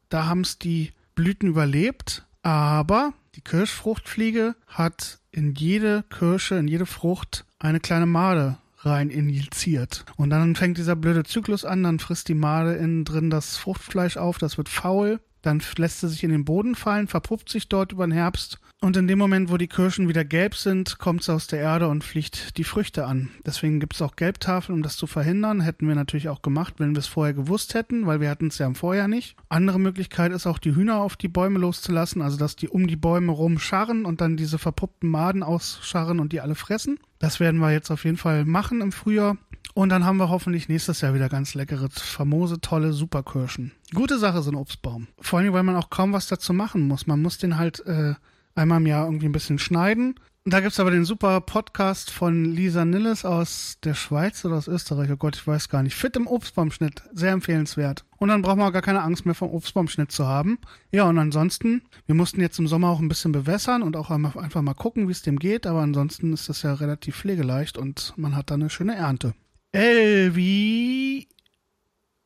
da 0.09 0.25
haben 0.25 0.41
es 0.41 0.59
die 0.59 0.91
Blüten 1.15 1.49
überlebt. 1.49 2.25
Aber 2.41 3.13
die 3.35 3.41
Kirschfruchtfliege 3.41 4.55
hat 4.67 5.19
in 5.31 5.53
jede 5.55 6.03
Kirsche, 6.09 6.55
in 6.55 6.67
jede 6.67 6.85
Frucht 6.85 7.45
eine 7.59 7.79
kleine 7.79 8.05
Made 8.05 8.57
rein 8.79 9.09
injiziert. 9.09 10.05
Und 10.15 10.29
dann 10.29 10.55
fängt 10.55 10.77
dieser 10.77 10.95
blöde 10.95 11.23
Zyklus 11.23 11.65
an, 11.65 11.83
dann 11.83 11.99
frisst 11.99 12.27
die 12.27 12.35
Made 12.35 12.75
innen 12.75 13.05
drin 13.05 13.29
das 13.29 13.57
Fruchtfleisch 13.57 14.17
auf, 14.17 14.37
das 14.37 14.57
wird 14.57 14.69
faul 14.69 15.19
dann 15.47 15.63
lässt 15.77 16.01
sie 16.01 16.09
sich 16.09 16.23
in 16.23 16.29
den 16.29 16.45
Boden 16.45 16.75
fallen, 16.75 17.07
verpuppt 17.07 17.49
sich 17.49 17.69
dort 17.69 17.93
über 17.93 18.05
den 18.05 18.11
Herbst 18.11 18.59
und 18.79 18.95
in 18.95 19.07
dem 19.07 19.17
Moment, 19.17 19.49
wo 19.49 19.57
die 19.57 19.67
Kirschen 19.67 20.07
wieder 20.07 20.23
gelb 20.23 20.53
sind, 20.53 20.99
kommt 20.99 21.23
sie 21.23 21.33
aus 21.33 21.47
der 21.47 21.59
Erde 21.59 21.87
und 21.87 22.03
fliegt 22.03 22.57
die 22.57 22.63
Früchte 22.63 23.07
an. 23.07 23.31
Deswegen 23.43 23.79
gibt 23.79 23.95
es 23.95 24.03
auch 24.03 24.15
Gelbtafeln, 24.15 24.75
um 24.75 24.83
das 24.83 24.97
zu 24.97 25.07
verhindern. 25.07 25.61
Hätten 25.61 25.87
wir 25.87 25.95
natürlich 25.95 26.29
auch 26.29 26.43
gemacht, 26.43 26.75
wenn 26.77 26.93
wir 26.93 26.99
es 26.99 27.07
vorher 27.07 27.33
gewusst 27.33 27.73
hätten, 27.73 28.05
weil 28.05 28.21
wir 28.21 28.29
hatten 28.29 28.47
es 28.47 28.59
ja 28.59 28.67
im 28.67 28.75
Vorjahr 28.75 29.07
nicht. 29.07 29.35
Andere 29.49 29.79
Möglichkeit 29.79 30.31
ist 30.31 30.45
auch, 30.45 30.59
die 30.59 30.75
Hühner 30.75 30.97
auf 30.97 31.15
die 31.15 31.27
Bäume 31.27 31.57
loszulassen, 31.57 32.21
also 32.21 32.37
dass 32.37 32.55
die 32.55 32.69
um 32.69 32.85
die 32.85 32.95
Bäume 32.95 33.31
rumscharren 33.31 34.05
und 34.05 34.21
dann 34.21 34.37
diese 34.37 34.59
verpuppten 34.59 35.09
Maden 35.09 35.41
ausscharren 35.41 36.19
und 36.19 36.31
die 36.31 36.41
alle 36.41 36.55
fressen. 36.55 36.99
Das 37.17 37.39
werden 37.39 37.59
wir 37.59 37.71
jetzt 37.71 37.89
auf 37.89 38.05
jeden 38.05 38.17
Fall 38.17 38.45
machen 38.45 38.81
im 38.81 38.91
Frühjahr. 38.91 39.37
Und 39.73 39.89
dann 39.89 40.05
haben 40.05 40.17
wir 40.17 40.29
hoffentlich 40.29 40.69
nächstes 40.69 41.01
Jahr 41.01 41.15
wieder 41.15 41.29
ganz 41.29 41.55
leckere, 41.55 41.89
famose, 41.91 42.61
tolle 42.61 42.93
Superkirschen. 42.93 43.71
Gute 43.93 44.19
Sache, 44.19 44.41
so 44.43 44.51
ein 44.51 44.55
Obstbaum. 44.55 45.07
Vor 45.19 45.39
allem, 45.39 45.53
weil 45.53 45.63
man 45.63 45.75
auch 45.75 45.89
kaum 45.89 46.13
was 46.13 46.27
dazu 46.27 46.53
machen 46.53 46.87
muss. 46.87 47.07
Man 47.07 47.21
muss 47.21 47.37
den 47.37 47.57
halt 47.57 47.85
äh, 47.85 48.13
einmal 48.57 48.79
im 48.79 48.87
Jahr 48.87 49.05
irgendwie 49.05 49.27
ein 49.27 49.31
bisschen 49.31 49.59
schneiden. 49.59 50.15
Da 50.49 50.61
gibt's 50.61 50.79
aber 50.79 50.91
den 50.91 51.03
super 51.03 51.41
Podcast 51.41 52.09
von 52.09 52.45
Lisa 52.45 52.85
Nilles 52.85 53.25
aus 53.25 53.79
der 53.83 53.93
Schweiz 53.93 54.45
oder 54.45 54.55
aus 54.55 54.69
Österreich. 54.69 55.11
Oh 55.11 55.17
Gott, 55.17 55.35
ich 55.35 55.45
weiß 55.45 55.67
gar 55.67 55.83
nicht. 55.83 55.95
Fit 55.95 56.15
im 56.15 56.25
Obstbaumschnitt. 56.25 57.03
Sehr 57.11 57.33
empfehlenswert. 57.33 58.05
Und 58.17 58.29
dann 58.29 58.43
braucht 58.43 58.55
man 58.55 58.71
gar 58.71 58.81
keine 58.81 59.01
Angst 59.01 59.25
mehr 59.25 59.35
vom 59.35 59.49
Obstbaumschnitt 59.51 60.09
zu 60.09 60.25
haben. 60.25 60.57
Ja, 60.89 61.03
und 61.03 61.17
ansonsten, 61.17 61.81
wir 62.05 62.15
mussten 62.15 62.39
jetzt 62.39 62.59
im 62.59 62.67
Sommer 62.69 62.87
auch 62.89 63.01
ein 63.01 63.09
bisschen 63.09 63.33
bewässern 63.33 63.83
und 63.83 63.97
auch 63.97 64.09
einfach 64.09 64.61
mal 64.61 64.73
gucken, 64.73 65.09
wie 65.09 65.11
es 65.11 65.21
dem 65.21 65.37
geht. 65.37 65.67
Aber 65.67 65.81
ansonsten 65.81 66.31
ist 66.31 66.47
das 66.47 66.61
ja 66.61 66.73
relativ 66.73 67.17
pflegeleicht 67.17 67.77
und 67.77 68.13
man 68.15 68.33
hat 68.33 68.49
dann 68.49 68.61
eine 68.61 68.69
schöne 68.69 68.95
Ernte. 68.95 69.33
Wie 69.73 71.27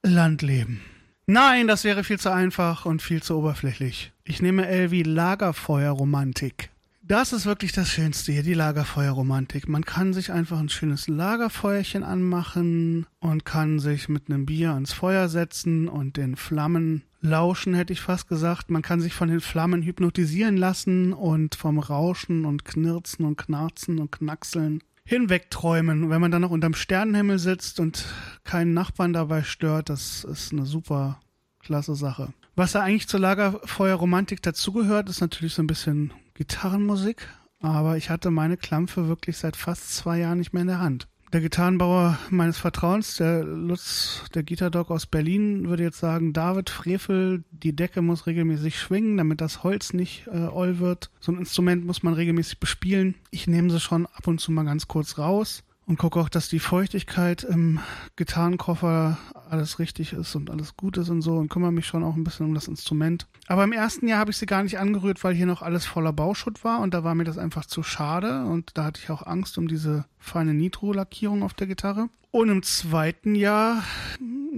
Landleben. 0.04 0.82
Nein, 1.26 1.68
das 1.68 1.84
wäre 1.84 2.04
viel 2.04 2.20
zu 2.20 2.32
einfach 2.32 2.86
und 2.86 3.02
viel 3.02 3.24
zu 3.24 3.38
oberflächlich. 3.38 4.12
Ich 4.32 4.42
nehme 4.42 4.66
L 4.66 4.92
wie 4.92 5.04
Lagerfeuerromantik. 5.04 6.70
Das 7.02 7.34
ist 7.34 7.46
wirklich 7.46 7.74
das 7.74 7.90
Schönste 7.90 8.32
hier, 8.32 8.44
die 8.44 8.54
Lagerfeuerromantik. 8.54 9.68
Man 9.68 9.84
kann 9.84 10.14
sich 10.14 10.32
einfach 10.32 10.58
ein 10.58 10.70
schönes 10.70 11.10
Lagerfeuerchen 11.10 12.02
anmachen 12.02 13.08
und 13.20 13.44
kann 13.44 13.80
sich 13.80 14.08
mit 14.08 14.30
einem 14.30 14.46
Bier 14.46 14.72
ans 14.72 14.94
Feuer 14.94 15.28
setzen 15.28 15.90
und 15.90 16.16
den 16.16 16.38
Flammen 16.38 17.04
lauschen, 17.20 17.74
hätte 17.74 17.92
ich 17.92 18.00
fast 18.00 18.30
gesagt. 18.30 18.72
Man 18.72 18.82
kann 18.82 19.02
sich 19.02 19.14
von 19.14 19.28
den 19.28 19.42
Flammen 19.42 19.82
hypnotisieren 19.82 20.56
lassen 20.56 21.12
und 21.12 21.56
vom 21.56 21.78
Rauschen 21.78 22.46
und 22.46 22.64
Knirzen 22.64 23.26
und 23.26 23.38
Knarzen 23.38 24.00
und 24.00 24.14
Knackseln 24.14 24.82
hinwegträumen. 25.04 26.10
Wenn 26.10 26.22
man 26.22 26.32
dann 26.32 26.44
noch 26.44 26.52
unterm 26.52 26.74
Sternenhimmel 26.74 27.38
sitzt 27.38 27.82
und 27.82 28.06
keinen 28.46 28.74
Nachbarn 28.74 29.12
dabei 29.12 29.44
stört, 29.44 29.90
das 29.90 30.24
ist 30.24 30.54
eine 30.54 30.66
super 30.66 31.20
klasse 31.60 31.96
Sache. 31.96 32.34
Was 32.56 32.74
da 32.74 32.82
eigentlich 32.82 33.08
zur 33.08 33.22
Lagerfeuerromantik 33.22 34.42
dazugehört, 34.42 35.10
ist 35.10 35.22
natürlich 35.22 35.54
so 35.54 35.64
ein 35.64 35.68
bisschen 35.68 36.14
Gitarrenmusik, 36.34 37.28
aber 37.62 37.96
ich 37.96 38.10
hatte 38.10 38.30
meine 38.30 38.58
Klampfe 38.58 39.08
wirklich 39.08 39.38
seit 39.38 39.56
fast 39.56 39.96
zwei 39.96 40.20
Jahren 40.20 40.40
nicht 40.40 40.52
mehr 40.52 40.64
in 40.64 40.68
der 40.68 40.80
Hand. 40.80 41.08
Der 41.32 41.40
Gitarrenbauer 41.40 42.20
meines 42.30 42.58
Vertrauens, 42.58 43.16
der 43.16 43.46
Lutz, 43.46 44.26
der 44.34 44.44
Gitardoc 44.44 44.92
aus 44.92 45.06
Berlin, 45.06 45.70
würde 45.70 45.84
jetzt 45.84 46.00
sagen, 46.00 46.34
David 46.34 46.70
Frevel, 46.70 47.46
die 47.52 47.74
Decke 47.74 48.02
muss 48.02 48.28
regelmäßig 48.28 48.78
schwingen, 48.78 49.16
damit 49.16 49.40
das 49.40 49.64
Holz 49.64 49.94
nicht 49.94 50.28
äh, 50.28 50.48
oll 50.48 50.80
wird. 50.80 51.10
So 51.22 51.32
ein 51.32 51.38
Instrument 51.38 51.86
muss 51.86 52.04
man 52.04 52.16
regelmäßig 52.16 52.60
bespielen. 52.60 53.16
Ich 53.30 53.48
nehme 53.48 53.70
sie 53.70 53.80
schon 53.80 54.08
ab 54.08 54.28
und 54.28 54.42
zu 54.42 54.52
mal 54.52 54.66
ganz 54.66 54.90
kurz 54.90 55.18
raus 55.18 55.64
und 55.86 55.98
gucke 55.98 56.20
auch, 56.20 56.30
dass 56.30 56.48
die 56.48 56.60
Feuchtigkeit 56.60 57.44
im 57.44 57.80
Gitarrenkoffer 58.16 59.18
alles 59.50 59.80
richtig 59.80 60.14
ist 60.14 60.36
und 60.36 60.50
alles 60.50 60.78
gut 60.78 60.98
ist 60.98 61.10
und 61.10 61.22
so 61.22 61.36
und 61.38 61.50
kümmere 61.50 61.72
mich 61.72 61.86
schon 61.86 62.04
auch 62.04 62.16
ein 62.16 62.24
bisschen 62.24 62.46
um 62.46 62.54
das 62.54 62.68
Instrument. 62.68 63.28
Aber 63.48 63.64
im 63.64 63.74
ersten 63.74 64.08
Jahr 64.08 64.20
habe 64.20 64.32
ich 64.32 64.38
sie 64.38 64.46
gar 64.46 64.64
nicht 64.64 64.80
angerührt, 64.80 65.24
weil 65.24 65.34
hier 65.34 65.46
noch 65.46 65.62
alles 65.62 65.86
voller 65.86 66.14
Bauschutt 66.14 66.64
war 66.64 66.80
und 66.80 66.94
da 66.94 67.04
war 67.04 67.16
mir 67.16 67.24
das 67.24 67.38
einfach 67.38 67.66
zu 67.66 67.84
schade 67.84 68.46
und 68.46 68.72
da 68.78 68.86
hatte 68.86 69.02
ich 69.04 69.10
auch 69.10 69.26
Angst 69.26 69.58
um 69.58 69.68
diese 69.68 70.06
feine 70.18 70.54
Nitro-Lackierung 70.54 71.44
auf 71.44 71.54
der 71.54 71.68
Gitarre. 71.68 72.10
Und 72.32 72.50
im 72.50 72.64
zweiten 72.64 73.36
Jahr, 73.36 73.84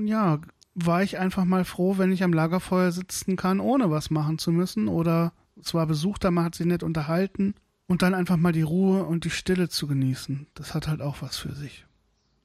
ja, 0.05 0.39
war 0.75 1.03
ich 1.03 1.17
einfach 1.17 1.45
mal 1.45 1.65
froh, 1.65 1.97
wenn 1.97 2.11
ich 2.11 2.23
am 2.23 2.33
Lagerfeuer 2.33 2.91
sitzen 2.91 3.35
kann, 3.35 3.59
ohne 3.59 3.89
was 3.89 4.09
machen 4.09 4.37
zu 4.37 4.51
müssen 4.51 4.87
oder 4.87 5.33
es 5.59 5.73
war 5.73 5.85
Besuch 5.85 6.17
da, 6.17 6.31
man 6.31 6.45
hat 6.45 6.55
sich 6.55 6.65
nett 6.65 6.83
unterhalten 6.83 7.55
und 7.87 8.01
dann 8.01 8.13
einfach 8.13 8.37
mal 8.37 8.53
die 8.53 8.61
Ruhe 8.61 9.03
und 9.03 9.25
die 9.25 9.29
Stille 9.29 9.69
zu 9.69 9.87
genießen. 9.87 10.47
Das 10.53 10.73
hat 10.73 10.87
halt 10.87 11.01
auch 11.01 11.21
was 11.21 11.37
für 11.37 11.53
sich. 11.53 11.85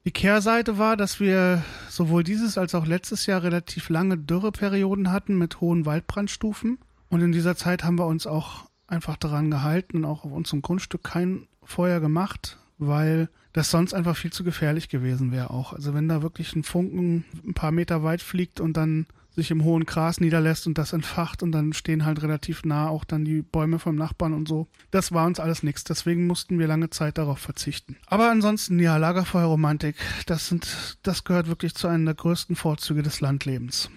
Die 0.05 0.13
Kehrseite 0.13 0.79
war, 0.79 0.97
dass 0.97 1.21
wir 1.21 1.63
sowohl 1.89 2.25
dieses 2.25 2.57
als 2.57 2.75
auch 2.75 2.87
letztes 2.87 3.27
Jahr 3.27 3.43
relativ 3.43 3.89
lange 3.89 4.17
Dürreperioden 4.17 5.11
hatten 5.13 5.37
mit 5.37 5.61
hohen 5.61 5.87
Waldbrandstufen. 5.87 6.79
Und 7.11 7.21
in 7.21 7.33
dieser 7.33 7.57
Zeit 7.57 7.85
haben 7.85 7.99
wir 7.99 8.07
uns 8.07 8.27
auch 8.27 8.69
einfach 8.87 9.17
daran 9.17 9.51
gehalten 9.51 9.99
und 9.99 10.05
auch 10.05 10.25
auf 10.25 10.33
unserem 10.33 10.63
Grundstück 10.63 11.05
kein 11.05 11.47
Feuer 11.63 12.01
gemacht, 12.01 12.59
weil 12.79 13.29
das 13.53 13.71
sonst 13.71 13.93
einfach 13.93 14.17
viel 14.17 14.33
zu 14.33 14.45
gefährlich 14.45 14.89
gewesen 14.89 15.33
wäre 15.33 15.51
auch. 15.51 15.73
Also 15.73 15.95
wenn 15.95 16.09
da 16.09 16.23
wirklich 16.23 16.55
ein 16.55 16.63
Funken 16.65 17.25
ein 17.47 17.55
paar 17.55 17.73
Meter 17.73 18.03
weit 18.03 18.23
fliegt 18.23 18.61
und 18.61 18.77
dann 18.77 19.07
sich 19.39 19.53
im 19.53 19.63
hohen 19.63 19.87
Gras 19.87 20.21
niederlässt 20.21 20.67
und 20.67 20.79
das 20.79 20.93
entfacht 20.93 21.45
und 21.45 21.53
dann 21.53 21.73
stehen 21.73 22.05
halt 22.05 22.23
relativ 22.23 22.65
nah 22.65 22.89
auch 22.89 23.05
dann 23.05 23.25
die 23.25 23.43
Bäume 23.43 23.79
vom 23.79 23.95
Nachbarn 23.95 24.35
und 24.35 24.49
so. 24.49 24.67
Das 24.91 25.13
war 25.13 25.27
uns 25.27 25.39
alles 25.39 25.63
nichts, 25.63 25.85
deswegen 25.85 26.27
mussten 26.27 26.59
wir 26.59 26.67
lange 26.67 26.91
Zeit 26.91 27.19
darauf 27.19 27.39
verzichten. 27.39 27.97
Aber 28.07 28.31
ansonsten, 28.31 28.81
ja, 28.81 28.97
Lagerfeuerromantik, 28.97 29.95
das 30.27 30.49
sind, 30.49 30.99
das 31.05 31.23
gehört 31.23 31.47
wirklich 31.47 31.75
zu 31.75 31.87
einem 31.87 32.05
der 32.05 32.15
größten 32.15 32.57
Vorzüge 32.57 33.03
des 33.03 33.21
Landlebens. 33.21 33.91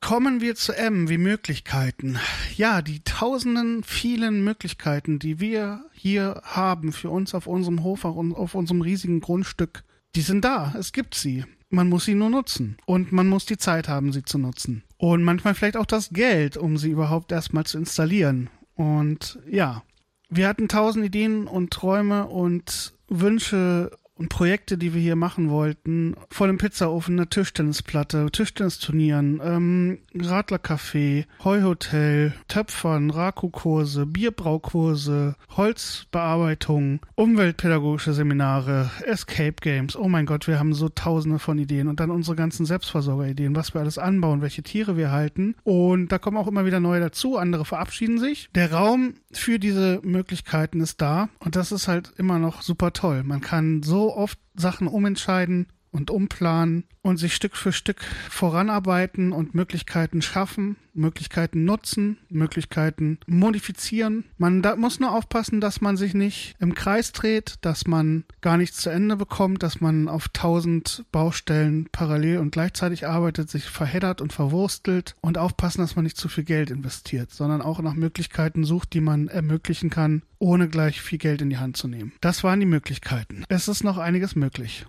Kommen 0.00 0.40
wir 0.40 0.54
zu 0.54 0.76
M 0.76 1.08
wie 1.08 1.18
Möglichkeiten. 1.18 2.18
Ja, 2.56 2.82
die 2.82 3.04
tausenden 3.04 3.84
vielen 3.84 4.42
Möglichkeiten, 4.42 5.18
die 5.18 5.38
wir 5.38 5.84
hier 5.92 6.40
haben 6.44 6.92
für 6.92 7.10
uns 7.10 7.34
auf 7.34 7.46
unserem 7.46 7.82
Hof, 7.82 8.04
auf 8.04 8.54
unserem 8.54 8.80
riesigen 8.80 9.20
Grundstück, 9.20 9.82
die 10.14 10.22
sind 10.22 10.44
da. 10.44 10.74
Es 10.78 10.92
gibt 10.92 11.14
sie. 11.14 11.44
Man 11.74 11.88
muss 11.88 12.04
sie 12.04 12.14
nur 12.14 12.30
nutzen. 12.30 12.76
Und 12.86 13.10
man 13.10 13.26
muss 13.26 13.46
die 13.46 13.58
Zeit 13.58 13.88
haben, 13.88 14.12
sie 14.12 14.22
zu 14.22 14.38
nutzen. 14.38 14.84
Und 14.96 15.24
manchmal 15.24 15.54
vielleicht 15.54 15.76
auch 15.76 15.86
das 15.86 16.10
Geld, 16.10 16.56
um 16.56 16.76
sie 16.76 16.90
überhaupt 16.90 17.32
erstmal 17.32 17.64
zu 17.64 17.78
installieren. 17.78 18.48
Und 18.76 19.40
ja, 19.50 19.82
wir 20.30 20.46
hatten 20.46 20.68
tausend 20.68 21.04
Ideen 21.04 21.48
und 21.48 21.72
Träume 21.72 22.26
und 22.28 22.94
Wünsche 23.08 23.90
und 24.16 24.28
Projekte, 24.28 24.78
die 24.78 24.94
wir 24.94 25.00
hier 25.00 25.16
machen 25.16 25.50
wollten, 25.50 26.14
vor 26.30 26.46
dem 26.46 26.58
Pizzaofen 26.58 27.18
eine 27.18 27.28
Tischtennisplatte, 27.28 28.30
Tischtennisturnieren, 28.30 29.40
ähm, 29.42 29.98
Radlercafé, 30.14 31.24
Heuhotel, 31.42 32.32
Töpfern, 32.46 33.10
Raku-Kurse, 33.10 34.06
Bierbraukurse, 34.06 35.34
Holzbearbeitung, 35.56 37.00
umweltpädagogische 37.16 38.12
Seminare, 38.12 38.90
Escape 39.04 39.56
Games. 39.60 39.96
Oh 39.96 40.08
mein 40.08 40.26
Gott, 40.26 40.46
wir 40.46 40.58
haben 40.58 40.74
so 40.74 40.88
tausende 40.88 41.40
von 41.40 41.58
Ideen 41.58 41.88
und 41.88 41.98
dann 41.98 42.10
unsere 42.10 42.36
ganzen 42.36 42.66
Selbstversorgerideen, 42.66 43.56
was 43.56 43.74
wir 43.74 43.80
alles 43.80 43.98
anbauen, 43.98 44.42
welche 44.42 44.62
Tiere 44.62 44.96
wir 44.96 45.10
halten. 45.10 45.56
Und 45.64 46.12
da 46.12 46.18
kommen 46.18 46.36
auch 46.36 46.46
immer 46.46 46.66
wieder 46.66 46.78
neue 46.78 47.00
dazu, 47.00 47.36
andere 47.36 47.64
verabschieden 47.64 48.18
sich. 48.18 48.48
Der 48.54 48.72
Raum 48.72 49.14
für 49.32 49.58
diese 49.58 50.00
Möglichkeiten 50.04 50.80
ist 50.80 51.00
da 51.00 51.28
und 51.40 51.56
das 51.56 51.72
ist 51.72 51.88
halt 51.88 52.12
immer 52.16 52.38
noch 52.38 52.62
super 52.62 52.92
toll. 52.92 53.24
Man 53.24 53.40
kann 53.40 53.82
so 53.82 54.03
oft 54.08 54.38
Sachen 54.54 54.88
umentscheiden 54.88 55.68
und 55.94 56.10
umplanen 56.10 56.84
und 57.02 57.18
sich 57.18 57.34
Stück 57.34 57.56
für 57.56 57.72
Stück 57.72 58.02
voranarbeiten 58.28 59.32
und 59.32 59.54
Möglichkeiten 59.54 60.22
schaffen, 60.22 60.76
Möglichkeiten 60.92 61.64
nutzen, 61.64 62.18
Möglichkeiten 62.28 63.18
modifizieren. 63.26 64.24
Man 64.36 64.60
da 64.62 64.74
muss 64.74 64.98
nur 64.98 65.12
aufpassen, 65.12 65.60
dass 65.60 65.80
man 65.80 65.96
sich 65.96 66.14
nicht 66.14 66.56
im 66.58 66.74
Kreis 66.74 67.12
dreht, 67.12 67.56
dass 67.60 67.86
man 67.86 68.24
gar 68.40 68.56
nichts 68.56 68.78
zu 68.78 68.90
Ende 68.90 69.16
bekommt, 69.16 69.62
dass 69.62 69.80
man 69.80 70.08
auf 70.08 70.28
tausend 70.28 71.04
Baustellen 71.12 71.88
parallel 71.92 72.38
und 72.38 72.50
gleichzeitig 72.50 73.06
arbeitet, 73.06 73.48
sich 73.48 73.64
verheddert 73.64 74.20
und 74.20 74.32
verwurstelt 74.32 75.14
und 75.20 75.38
aufpassen, 75.38 75.80
dass 75.80 75.94
man 75.94 76.04
nicht 76.04 76.16
zu 76.16 76.28
viel 76.28 76.44
Geld 76.44 76.70
investiert, 76.70 77.30
sondern 77.30 77.62
auch 77.62 77.80
nach 77.80 77.94
Möglichkeiten 77.94 78.64
sucht, 78.64 78.94
die 78.94 79.00
man 79.00 79.28
ermöglichen 79.28 79.90
kann, 79.90 80.22
ohne 80.38 80.68
gleich 80.68 81.00
viel 81.00 81.18
Geld 81.18 81.40
in 81.40 81.50
die 81.50 81.58
Hand 81.58 81.76
zu 81.76 81.86
nehmen. 81.86 82.12
Das 82.20 82.42
waren 82.42 82.60
die 82.60 82.66
Möglichkeiten. 82.66 83.44
Es 83.48 83.68
ist 83.68 83.84
noch 83.84 83.98
einiges 83.98 84.34
möglich. 84.34 84.86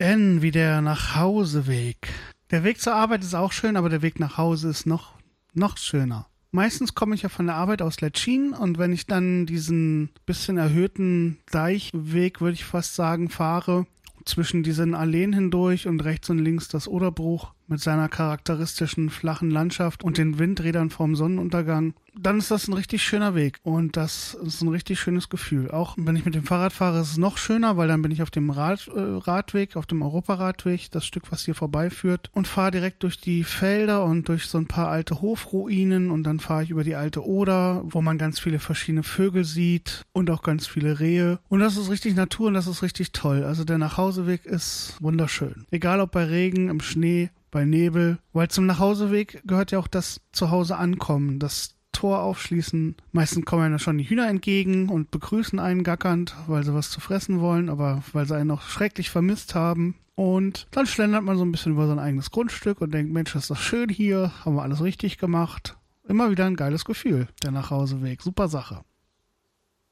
N 0.00 0.40
wie 0.40 0.50
der 0.50 0.80
Nachhauseweg. 0.80 2.08
Der 2.50 2.64
Weg 2.64 2.80
zur 2.80 2.94
Arbeit 2.94 3.22
ist 3.22 3.34
auch 3.34 3.52
schön, 3.52 3.76
aber 3.76 3.90
der 3.90 4.00
Weg 4.00 4.18
nach 4.18 4.38
Hause 4.38 4.70
ist 4.70 4.86
noch, 4.86 5.12
noch 5.52 5.76
schöner. 5.76 6.26
Meistens 6.52 6.94
komme 6.94 7.14
ich 7.14 7.20
ja 7.20 7.28
von 7.28 7.46
der 7.46 7.56
Arbeit 7.56 7.82
aus 7.82 8.00
Letschin 8.00 8.54
und 8.54 8.78
wenn 8.78 8.94
ich 8.94 9.06
dann 9.06 9.44
diesen 9.44 10.08
bisschen 10.24 10.56
erhöhten 10.56 11.36
Deichweg, 11.50 12.40
würde 12.40 12.54
ich 12.54 12.64
fast 12.64 12.94
sagen, 12.94 13.28
fahre, 13.28 13.84
zwischen 14.24 14.62
diesen 14.62 14.94
Alleen 14.94 15.34
hindurch 15.34 15.86
und 15.86 16.02
rechts 16.02 16.30
und 16.30 16.38
links 16.38 16.68
das 16.68 16.88
Oderbruch 16.88 17.52
mit 17.66 17.80
seiner 17.80 18.08
charakteristischen 18.08 19.10
flachen 19.10 19.50
Landschaft 19.50 20.02
und 20.02 20.16
den 20.16 20.38
Windrädern 20.38 20.88
vorm 20.88 21.14
Sonnenuntergang, 21.14 21.92
dann 22.18 22.38
ist 22.38 22.50
das 22.50 22.68
ein 22.68 22.72
richtig 22.72 23.02
schöner 23.02 23.34
Weg 23.34 23.58
und 23.62 23.96
das 23.96 24.34
ist 24.34 24.62
ein 24.62 24.68
richtig 24.68 25.00
schönes 25.00 25.28
Gefühl. 25.28 25.70
Auch 25.70 25.94
wenn 25.98 26.16
ich 26.16 26.24
mit 26.24 26.34
dem 26.34 26.44
Fahrrad 26.44 26.72
fahre, 26.72 27.00
ist 27.00 27.12
es 27.12 27.16
noch 27.16 27.38
schöner, 27.38 27.76
weil 27.76 27.88
dann 27.88 28.02
bin 28.02 28.10
ich 28.10 28.22
auf 28.22 28.30
dem 28.30 28.50
Rad, 28.50 28.88
äh, 28.88 29.00
Radweg, 29.00 29.76
auf 29.76 29.86
dem 29.86 30.02
Europaradweg, 30.02 30.90
das 30.90 31.06
Stück, 31.06 31.30
was 31.30 31.44
hier 31.44 31.54
vorbeiführt 31.54 32.30
und 32.32 32.48
fahre 32.48 32.70
direkt 32.70 33.02
durch 33.02 33.20
die 33.20 33.44
Felder 33.44 34.04
und 34.04 34.28
durch 34.28 34.46
so 34.46 34.58
ein 34.58 34.66
paar 34.66 34.88
alte 34.88 35.20
Hofruinen 35.20 36.10
und 36.10 36.24
dann 36.24 36.40
fahre 36.40 36.64
ich 36.64 36.70
über 36.70 36.84
die 36.84 36.96
alte 36.96 37.24
Oder, 37.24 37.82
wo 37.84 38.02
man 38.02 38.18
ganz 38.18 38.38
viele 38.40 38.58
verschiedene 38.58 39.02
Vögel 39.02 39.44
sieht 39.44 40.04
und 40.12 40.30
auch 40.30 40.42
ganz 40.42 40.66
viele 40.66 41.00
Rehe 41.00 41.38
und 41.48 41.60
das 41.60 41.76
ist 41.76 41.90
richtig 41.90 42.14
Natur 42.14 42.48
und 42.48 42.54
das 42.54 42.66
ist 42.66 42.82
richtig 42.82 43.12
toll. 43.12 43.44
Also 43.44 43.64
der 43.64 43.78
Nachhauseweg 43.78 44.46
ist 44.46 44.96
wunderschön. 45.00 45.66
Egal 45.70 46.00
ob 46.00 46.12
bei 46.12 46.24
Regen, 46.24 46.68
im 46.68 46.80
Schnee, 46.80 47.30
bei 47.50 47.64
Nebel, 47.64 48.18
weil 48.32 48.48
zum 48.48 48.66
Nachhauseweg 48.66 49.42
gehört 49.44 49.72
ja 49.72 49.78
auch 49.78 49.88
das 49.88 50.20
Zuhause 50.32 50.76
ankommen, 50.76 51.38
das 51.38 51.74
Tor 52.00 52.22
aufschließen. 52.22 52.96
Meistens 53.12 53.44
kommen 53.44 53.62
einem 53.62 53.78
schon 53.78 53.98
die 53.98 54.08
Hühner 54.08 54.26
entgegen 54.26 54.88
und 54.88 55.10
begrüßen 55.10 55.58
einen 55.58 55.84
gackernd, 55.84 56.34
weil 56.46 56.64
sie 56.64 56.72
was 56.72 56.90
zu 56.90 56.98
fressen 56.98 57.40
wollen, 57.40 57.68
aber 57.68 58.02
weil 58.14 58.26
sie 58.26 58.34
einen 58.34 58.46
noch 58.46 58.62
schrecklich 58.62 59.10
vermisst 59.10 59.54
haben. 59.54 59.96
Und 60.14 60.66
dann 60.70 60.86
schlendert 60.86 61.24
man 61.24 61.36
so 61.36 61.44
ein 61.44 61.52
bisschen 61.52 61.72
über 61.72 61.86
sein 61.86 61.98
eigenes 61.98 62.30
Grundstück 62.30 62.80
und 62.80 62.94
denkt, 62.94 63.12
Mensch, 63.12 63.34
das 63.34 63.42
ist 63.42 63.50
doch 63.50 63.58
schön 63.58 63.90
hier, 63.90 64.32
haben 64.46 64.56
wir 64.56 64.62
alles 64.62 64.82
richtig 64.82 65.18
gemacht. 65.18 65.76
Immer 66.08 66.30
wieder 66.30 66.46
ein 66.46 66.56
geiles 66.56 66.86
Gefühl, 66.86 67.28
der 67.42 67.50
Nachhauseweg. 67.50 68.22
Super 68.22 68.48
Sache. 68.48 68.80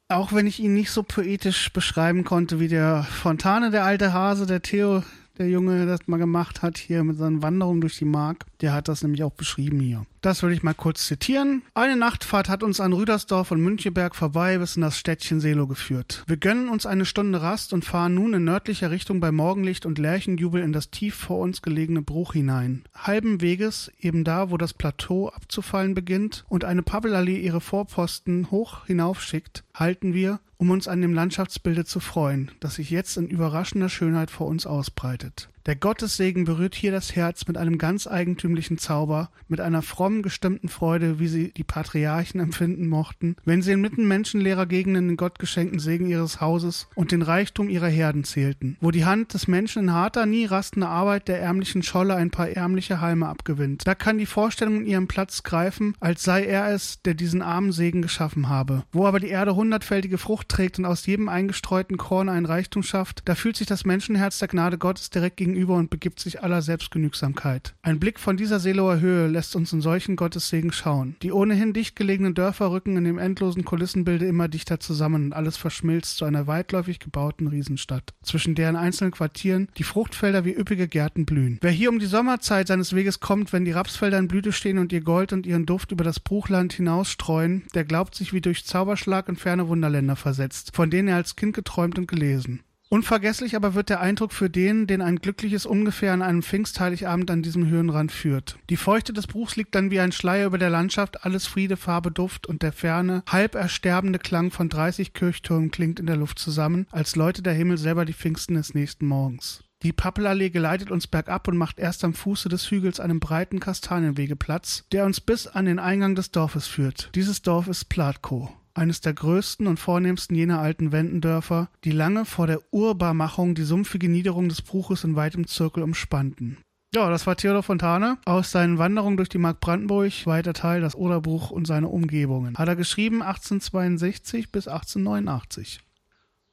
Auch 0.09 0.33
wenn 0.33 0.47
ich 0.47 0.61
ihn 0.61 0.73
nicht 0.73 0.91
so 0.91 1.03
poetisch 1.03 1.71
beschreiben 1.75 2.25
konnte 2.25 2.59
wie 2.59 2.69
der 2.69 3.03
Fontane, 3.03 3.71
der 3.71 3.85
alte 3.85 4.15
Hase, 4.15 4.47
der 4.47 4.63
Theo, 4.63 5.03
der 5.39 5.49
Junge 5.49 5.87
das 5.87 6.07
mal 6.07 6.17
gemacht 6.19 6.63
hat 6.63 6.79
hier 6.79 7.05
mit 7.05 7.17
seinen 7.17 7.43
Wanderungen 7.43 7.81
durch 7.81 7.99
die 7.99 8.05
Mark. 8.05 8.47
Der 8.61 8.73
hat 8.73 8.89
das 8.89 9.03
nämlich 9.03 9.23
auch 9.23 9.33
beschrieben 9.33 9.81
hier. 9.81 10.05
Das 10.21 10.43
will 10.43 10.53
ich 10.53 10.65
mal 10.65 10.75
kurz 10.75 11.07
zitieren. 11.07 11.63
Eine 11.75 11.97
Nachtfahrt 11.97 12.49
hat 12.49 12.65
uns 12.65 12.81
an 12.81 12.93
Rüdersdorf 12.93 13.53
und 13.53 13.61
Müncheberg 13.61 14.17
vorbei 14.17 14.59
bis 14.59 14.75
in 14.75 14.83
das 14.83 14.99
Städtchen 14.99 15.41
Selo 15.41 15.69
geführt. 15.69 16.25
Wir 16.27 16.37
gönnen 16.37 16.69
uns 16.69 16.87
eine 16.87 17.05
Stunde 17.05 17.41
Rast 17.41 17.73
und 17.73 17.85
fahren 17.85 18.15
nun 18.15 18.35
in 18.35 18.45
nördlicher 18.45 18.91
Richtung 18.91 19.21
bei 19.21 19.31
Morgenlicht 19.31 19.87
und 19.87 19.99
Lerchenjubel 19.99 20.63
in 20.63 20.73
das 20.73 20.91
tief 20.91 21.15
vor 21.15 21.39
uns 21.39 21.63
gelegene 21.63 22.03
Bruch 22.03 22.33
hinein. 22.33 22.83
Halben 22.95 23.41
Weges, 23.41 23.93
eben 24.01 24.25
da, 24.25 24.51
wo 24.51 24.57
das 24.57 24.75
Plateau 24.75 25.29
abzufallen 25.29 25.95
beginnt 25.95 26.45
und 26.49 26.65
eine 26.65 26.83
Pabbelallee 26.83 27.39
ihre 27.39 27.61
Vorposten 27.61 28.51
hoch 28.51 28.87
hinaufschickt, 28.87 29.65
halten 29.73 30.15
wir, 30.15 30.41
um 30.59 30.71
uns 30.71 30.89
an 30.89 31.01
dem 31.01 31.15
Landschaftsbilde 31.15 31.85
zu 31.85 32.01
freuen, 32.01 32.51
das 32.61 32.75
sich 32.75 32.91
jetzt 32.91 33.17
in 33.17 33.29
überraschender 33.29 33.89
Schönheit 33.89 34.31
vor 34.31 34.49
uns 34.49 34.67
ausbreitet. 34.67 35.49
Der 35.69 35.77
Gottessegen 35.77 36.47
berührt 36.47 36.75
hier 36.75 36.93
das 36.93 37.15
Herz 37.15 37.47
mit 37.47 37.59
einem 37.59 37.77
ganz 37.77 38.07
eigentümlichen 38.07 38.79
Zauber, 38.79 39.29
mit 39.49 39.61
einer 39.61 39.83
fromm 39.83 40.23
gestimmten 40.23 40.71
Freude, 40.71 41.21
wie 41.21 41.29
sie 41.29 41.53
die 41.53 41.63
Patriarchen 41.63 42.41
empfinden 42.41 42.89
mochten, 42.89 43.37
wenn 43.45 43.61
sie 43.61 43.73
inmitten 43.73 44.09
menschenleerer 44.09 44.65
Gegenden 44.65 45.09
den 45.09 45.19
gottgeschenkten 45.19 45.79
Segen 45.79 46.07
ihres 46.07 46.41
Hauses 46.41 46.89
und 46.95 47.13
den 47.13 47.21
Reichtum 47.21 47.69
ihrer 47.69 47.89
Herden 47.89 48.25
zählten, 48.25 48.79
wo 48.81 48.91
die 48.91 49.05
Hand 49.05 49.35
des 49.35 49.47
Menschen 49.47 49.83
in 49.83 49.93
harter, 49.93 50.25
nie 50.25 50.47
rastender 50.47 50.89
Arbeit 50.89 51.29
der 51.29 51.43
ärmlichen 51.43 51.83
Scholle 51.83 52.15
ein 52.15 52.31
paar 52.31 52.49
ärmliche 52.49 53.03
Halme 53.03 53.29
abgewinnt. 53.29 53.87
Da 53.87 53.95
kann 53.95 54.17
die 54.17 54.25
Vorstellung 54.25 54.87
ihren 54.87 55.07
Platz 55.07 55.43
greifen, 55.43 55.93
als 56.01 56.25
sei 56.25 56.47
er 56.47 56.73
es, 56.73 57.03
der 57.03 57.13
diesen 57.13 57.43
armen 57.43 57.73
Segen 57.73 58.01
geschaffen 58.01 58.49
habe. 58.49 58.85
Wo 58.91 59.05
aber 59.05 59.21
die 59.21 59.29
Erde 59.29 59.55
hundertfältige 59.55 60.17
Frucht 60.17 60.49
trägt 60.49 60.79
und 60.79 60.87
aus 60.87 61.05
jedem 61.05 61.29
eingestreuten 61.29 61.99
Korn 61.99 62.31
ein 62.31 62.47
Reichtum 62.47 62.83
schafft, 62.83 63.21
da 63.27 63.35
fühlt 63.35 63.59
sich 63.59 63.67
das 63.67 63.85
Menschenherz 63.85 64.39
der 64.39 64.49
Gnade 64.49 64.79
Gottes 64.79 65.11
direkt 65.11 65.37
gegenüber 65.37 65.58
gegenüber 65.59 65.75
und 65.75 65.91
begibt 65.91 66.21
sich 66.21 66.43
aller 66.43 66.63
Selbstgenügsamkeit. 66.63 67.75
Ein 67.83 67.99
Blick 67.99 68.21
von 68.21 68.37
dieser 68.37 68.61
Seelower 68.61 69.01
Höhe 69.01 69.27
lässt 69.27 69.57
uns 69.57 69.73
in 69.73 69.81
solchen 69.81 70.15
Gottessegen 70.15 70.71
schauen. 70.73 71.17
Die 71.23 71.33
ohnehin 71.33 71.73
dicht 71.73 71.97
gelegenen 71.97 72.35
Dörfer 72.35 72.71
rücken 72.71 72.97
in 72.97 73.05
dem 73.05 73.19
endlosen 73.19 73.65
Kulissenbilde 73.65 74.27
immer 74.27 74.47
dichter 74.47 74.79
zusammen 74.79 75.27
und 75.27 75.33
alles 75.33 75.57
verschmilzt 75.57 76.17
zu 76.17 76.25
einer 76.25 76.47
weitläufig 76.47 77.01
gebauten 77.01 77.49
Riesenstadt, 77.49 78.15
zwischen 78.23 78.55
deren 78.55 78.77
einzelnen 78.77 79.11
Quartieren 79.11 79.69
die 79.77 79.83
Fruchtfelder 79.83 80.45
wie 80.45 80.55
üppige 80.55 80.87
Gärten 80.87 81.27
blühen. 81.27 81.59
Wer 81.61 81.73
hier 81.73 81.91
um 81.91 81.99
die 81.99 82.07
Sommerzeit 82.07 82.69
seines 82.69 82.95
Weges 82.95 83.19
kommt, 83.19 83.53
wenn 83.53 83.65
die 83.65 83.73
Rapsfelder 83.73 84.19
in 84.19 84.29
Blüte 84.29 84.53
stehen 84.53 84.79
und 84.79 84.93
ihr 84.93 85.01
Gold 85.01 85.33
und 85.33 85.47
ihren 85.47 85.67
Duft 85.67 85.91
über 85.91 86.05
das 86.05 86.21
Bruchland 86.21 86.73
hinausstreuen, 86.73 87.65
der 87.75 87.85
glaubt 87.85 88.15
sich 88.15 88.33
wie 88.33 88.41
durch 88.41 88.65
Zauberschlag 88.65 89.29
in 89.29 89.37
ferne 89.37 89.69
Wunderländer 89.69 90.17
versetzt, 90.17 90.71
von 90.75 90.91
denen 90.91 91.09
er 91.09 91.17
als 91.17 91.35
Kind 91.35 91.55
geträumt 91.55 91.99
und 91.99 92.07
gelesen. 92.07 92.61
Unvergesslich 92.91 93.55
aber 93.55 93.75
wird 93.75 93.91
der 93.91 94.01
Eindruck 94.01 94.33
für 94.33 94.49
den, 94.49 94.87
den 94.87 95.03
ein 95.03 95.17
glückliches 95.17 95.67
Ungefähr 95.67 96.15
an 96.15 96.23
einem 96.23 96.43
Pfingstheiligabend 96.43 97.31
an 97.31 97.43
diesem 97.43 97.69
Höhenrand 97.69 98.11
führt. 98.13 98.59
Die 98.71 98.79
Feuchte 98.79 99.13
des 99.13 99.27
Bruchs 99.27 99.57
liegt 99.57 99.75
dann 99.75 99.91
wie 99.91 100.01
ein 100.01 100.13
Schleier 100.13 100.47
über 100.47 100.57
der 100.57 100.71
Landschaft, 100.71 101.25
alles 101.25 101.47
Friede, 101.47 101.77
Farbe, 101.77 102.11
Duft 102.11 102.47
und 102.47 102.63
der 102.63 102.73
ferne, 102.73 103.23
halb 103.29 103.57
ersterbende 103.57 104.19
Klang 104.19 104.51
von 104.51 104.71
30 104.71 105.13
Kirchtürmen 105.13 105.71
klingt 105.71 106.01
in 106.01 106.07
der 106.07 106.17
Luft 106.17 106.39
zusammen, 106.39 106.87
als 106.91 107.15
läutet 107.15 107.45
der 107.45 107.53
Himmel 107.53 107.77
selber 107.77 108.07
die 108.07 108.15
Pfingsten 108.15 108.55
des 108.55 108.73
nächsten 108.73 109.07
Morgens. 109.07 109.65
Die 109.83 109.93
Pappelallee 109.93 110.49
geleitet 110.49 110.91
uns 110.91 111.07
bergab 111.07 111.47
und 111.47 111.59
macht 111.59 111.79
erst 111.79 112.05
am 112.05 112.15
Fuße 112.15 112.49
des 112.49 112.71
Hügels 112.71 113.01
einen 113.01 113.21
breiten 113.21 113.61
Kastanienwege 113.61 114.35
Platz, 114.35 114.85
der 114.93 115.05
uns 115.05 115.21
bis 115.21 115.47
an 115.47 115.67
den 115.67 115.79
Eingang 115.79 116.15
des 116.15 116.31
Dorfes 116.31 116.67
führt. 116.67 117.11
Dieses 117.15 117.43
Dorf 117.43 117.69
ist 117.69 117.91
Platko 117.91 118.51
eines 118.79 119.01
der 119.01 119.13
größten 119.13 119.67
und 119.67 119.79
vornehmsten 119.79 120.35
jener 120.35 120.61
alten 120.61 120.93
Wendendörfer, 120.93 121.69
die 121.85 121.91
lange 121.91 122.25
vor 122.25 122.47
der 122.47 122.61
Urbarmachung 122.73 123.55
die 123.55 123.65
sumpfige 123.65 124.09
Niederung 124.09 124.49
des 124.49 124.63
Bruches 124.63 125.05
in 125.05 125.17
weitem 125.17 125.47
Zirkel 125.47 125.83
umspannten. 125.83 126.59
Ja, 126.95 127.11
das 127.11 127.27
war 127.27 127.37
Theodor 127.37 127.63
Fontane 127.63 128.17
aus 128.25 128.51
seinen 128.51 128.79
Wanderungen 128.79 129.19
durch 129.19 129.29
die 129.29 129.37
Mark 129.37 129.61
Brandenburg, 129.61 130.27
weiter 130.27 130.55
Teil 130.55 130.81
das 130.81 130.95
Oderbruch 130.95 131.51
und 131.51 131.67
seine 131.67 131.89
Umgebungen. 131.89 132.57
Hat 132.57 132.69
er 132.69 132.77
geschrieben 132.77 133.21
1862 133.21 134.51
bis 134.51 134.69
1889. 134.69 135.81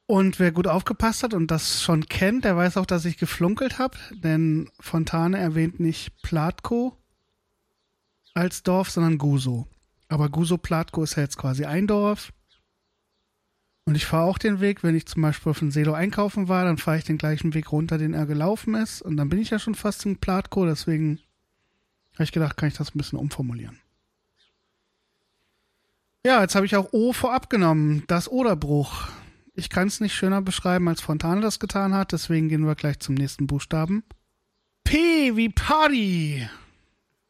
Und 0.06 0.38
wer 0.38 0.52
gut 0.52 0.66
aufgepasst 0.66 1.22
hat 1.22 1.32
und 1.32 1.50
das 1.50 1.82
schon 1.82 2.06
kennt, 2.06 2.44
der 2.44 2.56
weiß 2.56 2.76
auch, 2.76 2.86
dass 2.86 3.06
ich 3.06 3.16
geflunkelt 3.16 3.78
habe, 3.78 3.96
denn 4.12 4.68
Fontane 4.78 5.38
erwähnt 5.38 5.80
nicht 5.80 6.22
Platko 6.22 6.96
als 8.34 8.62
Dorf, 8.62 8.90
sondern 8.90 9.16
Guso. 9.16 9.66
Aber 10.08 10.28
Guso-Platko 10.28 11.02
ist 11.02 11.16
ja 11.16 11.22
jetzt 11.22 11.36
quasi 11.36 11.64
ein 11.64 11.86
Dorf. 11.86 12.32
Und 13.84 13.94
ich 13.94 14.06
fahre 14.06 14.24
auch 14.24 14.38
den 14.38 14.60
Weg, 14.60 14.82
wenn 14.82 14.96
ich 14.96 15.06
zum 15.06 15.22
Beispiel 15.22 15.54
von 15.54 15.70
Selo 15.70 15.92
einkaufen 15.92 16.48
war, 16.48 16.64
dann 16.64 16.76
fahre 16.76 16.98
ich 16.98 17.04
den 17.04 17.18
gleichen 17.18 17.54
Weg 17.54 17.70
runter, 17.70 17.98
den 17.98 18.14
er 18.14 18.26
gelaufen 18.26 18.74
ist. 18.74 19.00
Und 19.00 19.16
dann 19.16 19.28
bin 19.28 19.38
ich 19.38 19.50
ja 19.50 19.60
schon 19.60 19.76
fast 19.76 20.04
in 20.06 20.18
Platko, 20.18 20.66
deswegen 20.66 21.20
habe 22.14 22.24
ich 22.24 22.32
gedacht, 22.32 22.56
kann 22.56 22.68
ich 22.68 22.76
das 22.76 22.94
ein 22.94 22.98
bisschen 22.98 23.18
umformulieren. 23.18 23.78
Ja, 26.26 26.42
jetzt 26.42 26.56
habe 26.56 26.66
ich 26.66 26.74
auch 26.74 26.92
O 26.92 27.12
vorab 27.12 27.48
genommen, 27.48 28.02
das 28.08 28.28
Oderbruch. 28.28 29.08
Ich 29.54 29.70
kann 29.70 29.86
es 29.86 30.00
nicht 30.00 30.14
schöner 30.14 30.42
beschreiben, 30.42 30.88
als 30.88 31.00
Fontane 31.00 31.40
das 31.40 31.60
getan 31.60 31.94
hat, 31.94 32.10
deswegen 32.10 32.48
gehen 32.48 32.66
wir 32.66 32.74
gleich 32.74 32.98
zum 32.98 33.14
nächsten 33.14 33.46
Buchstaben. 33.46 34.02
P 34.82 35.36
wie 35.36 35.48
Party. 35.48 36.48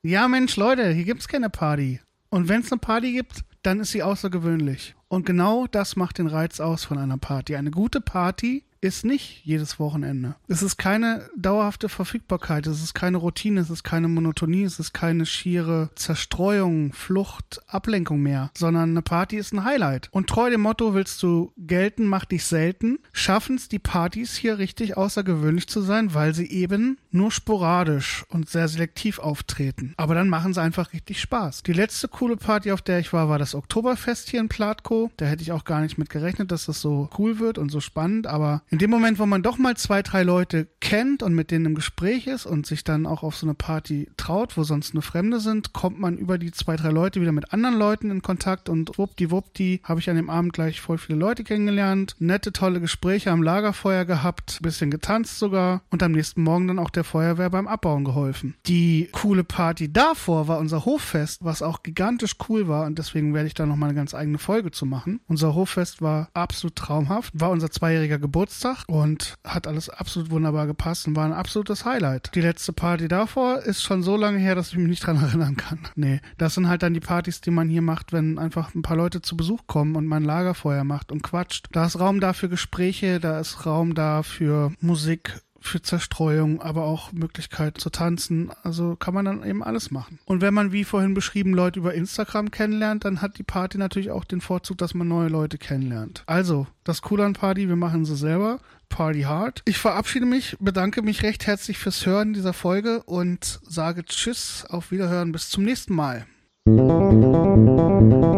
Ja, 0.02 0.28
Mensch, 0.28 0.56
Leute, 0.56 0.90
hier 0.92 1.04
gibt 1.04 1.20
es 1.20 1.28
keine 1.28 1.50
Party. 1.50 2.00
Und 2.28 2.48
wenn 2.48 2.60
es 2.60 2.72
eine 2.72 2.80
Party 2.80 3.12
gibt, 3.12 3.44
dann 3.62 3.80
ist 3.80 3.92
sie 3.92 4.02
außergewöhnlich. 4.02 4.94
Und 5.08 5.26
genau 5.26 5.66
das 5.66 5.96
macht 5.96 6.18
den 6.18 6.26
Reiz 6.26 6.60
aus 6.60 6.84
von 6.84 6.98
einer 6.98 7.18
Party. 7.18 7.56
Eine 7.56 7.70
gute 7.70 8.00
Party 8.00 8.65
ist 8.80 9.04
nicht 9.04 9.44
jedes 9.44 9.78
Wochenende. 9.78 10.36
Es 10.48 10.62
ist 10.62 10.76
keine 10.76 11.28
dauerhafte 11.36 11.88
Verfügbarkeit, 11.88 12.66
es 12.66 12.82
ist 12.82 12.94
keine 12.94 13.18
Routine, 13.18 13.60
es 13.60 13.70
ist 13.70 13.82
keine 13.82 14.08
Monotonie, 14.08 14.64
es 14.64 14.78
ist 14.78 14.92
keine 14.92 15.26
schiere 15.26 15.90
Zerstreuung, 15.94 16.92
Flucht, 16.92 17.60
Ablenkung 17.66 18.20
mehr, 18.22 18.50
sondern 18.56 18.90
eine 18.90 19.02
Party 19.02 19.36
ist 19.36 19.52
ein 19.52 19.64
Highlight. 19.64 20.08
Und 20.12 20.28
treu 20.28 20.50
dem 20.50 20.60
Motto 20.60 20.94
willst 20.94 21.22
du 21.22 21.52
gelten, 21.56 22.06
mach 22.06 22.24
dich 22.24 22.44
selten, 22.44 22.98
schaffen 23.12 23.56
es 23.56 23.68
die 23.68 23.78
Partys 23.78 24.36
hier 24.36 24.58
richtig 24.58 24.96
außergewöhnlich 24.96 25.68
zu 25.68 25.80
sein, 25.80 26.14
weil 26.14 26.34
sie 26.34 26.50
eben 26.50 26.98
nur 27.10 27.32
sporadisch 27.32 28.24
und 28.28 28.48
sehr 28.48 28.68
selektiv 28.68 29.18
auftreten. 29.18 29.94
Aber 29.96 30.14
dann 30.14 30.28
machen 30.28 30.52
sie 30.52 30.60
einfach 30.60 30.92
richtig 30.92 31.20
Spaß. 31.20 31.62
Die 31.62 31.72
letzte 31.72 32.08
coole 32.08 32.36
Party, 32.36 32.72
auf 32.72 32.82
der 32.82 32.98
ich 32.98 33.12
war, 33.12 33.28
war 33.28 33.38
das 33.38 33.54
Oktoberfest 33.54 34.28
hier 34.30 34.40
in 34.40 34.48
Platko. 34.48 35.10
Da 35.16 35.26
hätte 35.26 35.42
ich 35.42 35.52
auch 35.52 35.64
gar 35.64 35.80
nicht 35.80 35.98
mit 35.98 36.10
gerechnet, 36.10 36.52
dass 36.52 36.66
das 36.66 36.80
so 36.80 37.08
cool 37.18 37.38
wird 37.38 37.58
und 37.58 37.70
so 37.70 37.80
spannend, 37.80 38.26
aber 38.26 38.62
in 38.68 38.78
dem 38.78 38.90
Moment, 38.90 39.18
wo 39.20 39.26
man 39.26 39.42
doch 39.42 39.58
mal 39.58 39.76
zwei, 39.76 40.02
drei 40.02 40.24
Leute 40.24 40.66
kennt 40.80 41.22
und 41.22 41.34
mit 41.34 41.50
denen 41.50 41.66
im 41.66 41.74
Gespräch 41.76 42.26
ist 42.26 42.46
und 42.46 42.66
sich 42.66 42.82
dann 42.82 43.06
auch 43.06 43.22
auf 43.22 43.36
so 43.36 43.46
eine 43.46 43.54
Party 43.54 44.08
traut, 44.16 44.56
wo 44.56 44.64
sonst 44.64 44.92
nur 44.92 45.04
Fremde 45.04 45.38
sind, 45.38 45.72
kommt 45.72 46.00
man 46.00 46.18
über 46.18 46.36
die 46.36 46.50
zwei, 46.50 46.74
drei 46.74 46.90
Leute 46.90 47.20
wieder 47.20 47.30
mit 47.30 47.52
anderen 47.52 47.78
Leuten 47.78 48.10
in 48.10 48.22
Kontakt 48.22 48.68
und 48.68 48.98
wuppdiwuppdi 48.98 49.82
habe 49.84 50.00
ich 50.00 50.10
an 50.10 50.16
dem 50.16 50.30
Abend 50.30 50.52
gleich 50.52 50.80
voll 50.80 50.98
viele 50.98 51.18
Leute 51.18 51.44
kennengelernt, 51.44 52.16
nette, 52.18 52.52
tolle 52.52 52.80
Gespräche 52.80 53.30
am 53.30 53.42
Lagerfeuer 53.42 54.04
gehabt, 54.04 54.58
bisschen 54.62 54.90
getanzt 54.90 55.38
sogar 55.38 55.82
und 55.90 56.02
am 56.02 56.12
nächsten 56.12 56.42
Morgen 56.42 56.66
dann 56.66 56.80
auch 56.80 56.90
der 56.90 57.04
Feuerwehr 57.04 57.50
beim 57.50 57.68
Abbauen 57.68 58.04
geholfen. 58.04 58.56
Die 58.66 59.08
coole 59.12 59.44
Party 59.44 59.92
davor 59.92 60.48
war 60.48 60.58
unser 60.58 60.84
Hoffest, 60.84 61.44
was 61.44 61.62
auch 61.62 61.84
gigantisch 61.84 62.34
cool 62.48 62.66
war 62.66 62.86
und 62.86 62.98
deswegen 62.98 63.32
werde 63.32 63.46
ich 63.46 63.54
da 63.54 63.64
nochmal 63.64 63.90
eine 63.90 63.96
ganz 63.96 64.12
eigene 64.12 64.38
Folge 64.38 64.72
zu 64.72 64.86
machen. 64.86 65.20
Unser 65.28 65.54
Hoffest 65.54 66.02
war 66.02 66.30
absolut 66.34 66.74
traumhaft, 66.74 67.32
war 67.38 67.50
unser 67.50 67.70
zweijähriger 67.70 68.18
Geburtstag 68.18 68.55
Geburtstag 68.56 68.84
und 68.88 69.36
hat 69.44 69.66
alles 69.66 69.88
absolut 69.88 70.30
wunderbar 70.30 70.66
gepasst 70.66 71.06
und 71.06 71.16
war 71.16 71.26
ein 71.26 71.32
absolutes 71.32 71.84
Highlight. 71.84 72.30
Die 72.34 72.40
letzte 72.40 72.72
Party 72.72 73.08
davor 73.08 73.58
ist 73.58 73.82
schon 73.82 74.02
so 74.02 74.16
lange 74.16 74.38
her, 74.38 74.54
dass 74.54 74.68
ich 74.68 74.78
mich 74.78 74.88
nicht 74.88 75.06
dran 75.06 75.16
erinnern 75.22 75.56
kann. 75.56 75.80
Nee, 75.94 76.20
das 76.38 76.54
sind 76.54 76.68
halt 76.68 76.82
dann 76.82 76.94
die 76.94 77.00
Partys, 77.00 77.40
die 77.40 77.50
man 77.50 77.68
hier 77.68 77.82
macht, 77.82 78.12
wenn 78.12 78.38
einfach 78.38 78.74
ein 78.74 78.82
paar 78.82 78.96
Leute 78.96 79.22
zu 79.22 79.36
Besuch 79.36 79.66
kommen 79.66 79.96
und 79.96 80.06
man 80.06 80.24
Lagerfeuer 80.24 80.84
macht 80.84 81.12
und 81.12 81.22
quatscht. 81.22 81.66
Da 81.72 81.86
ist 81.86 82.00
Raum 82.00 82.20
da 82.20 82.32
für 82.32 82.48
Gespräche, 82.48 83.20
da 83.20 83.38
ist 83.40 83.66
Raum 83.66 83.94
da 83.94 84.22
für 84.22 84.72
Musik, 84.80 85.40
für 85.60 85.82
Zerstreuung, 85.82 86.60
aber 86.60 86.84
auch 86.84 87.12
Möglichkeit 87.12 87.78
zu 87.78 87.90
tanzen. 87.90 88.50
Also 88.62 88.96
kann 88.96 89.14
man 89.14 89.24
dann 89.24 89.44
eben 89.44 89.62
alles 89.62 89.90
machen. 89.90 90.18
Und 90.24 90.40
wenn 90.40 90.54
man, 90.54 90.72
wie 90.72 90.84
vorhin 90.84 91.14
beschrieben, 91.14 91.52
Leute 91.54 91.80
über 91.80 91.94
Instagram 91.94 92.50
kennenlernt, 92.50 93.04
dann 93.04 93.22
hat 93.22 93.38
die 93.38 93.42
Party 93.42 93.78
natürlich 93.78 94.10
auch 94.10 94.24
den 94.24 94.40
Vorzug, 94.40 94.78
dass 94.78 94.94
man 94.94 95.08
neue 95.08 95.28
Leute 95.28 95.58
kennenlernt. 95.58 96.22
Also, 96.26 96.66
das 96.84 97.02
Cool 97.10 97.20
an 97.20 97.32
Party, 97.32 97.68
wir 97.68 97.76
machen 97.76 98.04
sie 98.04 98.16
selber. 98.16 98.60
Party 98.88 99.22
Hard. 99.22 99.62
Ich 99.64 99.78
verabschiede 99.78 100.26
mich, 100.26 100.56
bedanke 100.60 101.02
mich 101.02 101.22
recht 101.22 101.46
herzlich 101.46 101.78
fürs 101.78 102.06
Hören 102.06 102.32
dieser 102.32 102.52
Folge 102.52 103.02
und 103.04 103.60
sage 103.68 104.04
Tschüss, 104.04 104.64
auf 104.68 104.90
Wiederhören, 104.90 105.32
bis 105.32 105.50
zum 105.50 105.64
nächsten 105.64 105.94
Mal. 105.94 106.26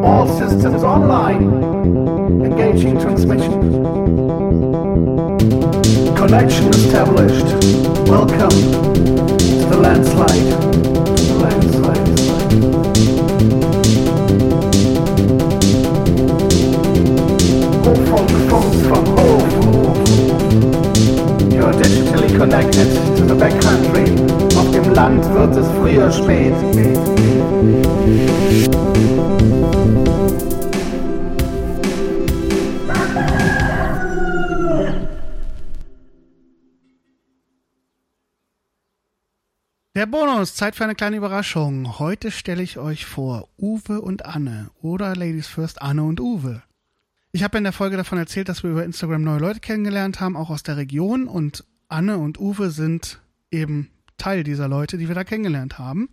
All 0.02 0.28
systems 0.28 0.82
online. 0.82 2.44
Engaging 2.44 2.98
transmission. 2.98 3.98
Connection 6.18 6.68
established. 6.70 7.46
Welcome 8.08 8.50
to 8.50 9.66
the 9.70 9.78
landslide. 9.80 10.50
Landslide. 11.38 12.08
Hofunk, 17.84 18.30
Funk, 18.50 18.70
from. 18.88 19.04
You're 21.52 21.72
digitally 21.72 22.30
connected 22.36 22.88
to 23.16 23.22
the 23.24 23.34
backcountry. 23.36 24.06
Auf 24.58 24.68
dem 24.72 24.92
Land 24.92 25.24
wird 25.32 25.56
es 25.56 25.68
früher 25.78 26.10
spät. 26.10 26.54
Bonus, 40.38 40.54
Zeit 40.54 40.76
für 40.76 40.84
eine 40.84 40.94
kleine 40.94 41.16
Überraschung. 41.16 41.98
Heute 41.98 42.30
stelle 42.30 42.62
ich 42.62 42.78
euch 42.78 43.06
vor 43.06 43.48
Uwe 43.58 44.00
und 44.00 44.24
Anne 44.24 44.70
oder 44.80 45.16
Ladies 45.16 45.48
First 45.48 45.82
Anne 45.82 46.04
und 46.04 46.20
Uwe. 46.20 46.62
Ich 47.32 47.42
habe 47.42 47.58
in 47.58 47.64
der 47.64 47.72
Folge 47.72 47.96
davon 47.96 48.18
erzählt, 48.18 48.48
dass 48.48 48.62
wir 48.62 48.70
über 48.70 48.84
Instagram 48.84 49.24
neue 49.24 49.40
Leute 49.40 49.58
kennengelernt 49.58 50.20
haben, 50.20 50.36
auch 50.36 50.48
aus 50.48 50.62
der 50.62 50.76
Region 50.76 51.26
und 51.26 51.64
Anne 51.88 52.18
und 52.18 52.38
Uwe 52.38 52.70
sind 52.70 53.20
eben 53.50 53.90
Teil 54.16 54.44
dieser 54.44 54.68
Leute, 54.68 54.96
die 54.96 55.08
wir 55.08 55.16
da 55.16 55.24
kennengelernt 55.24 55.80
haben. 55.80 56.08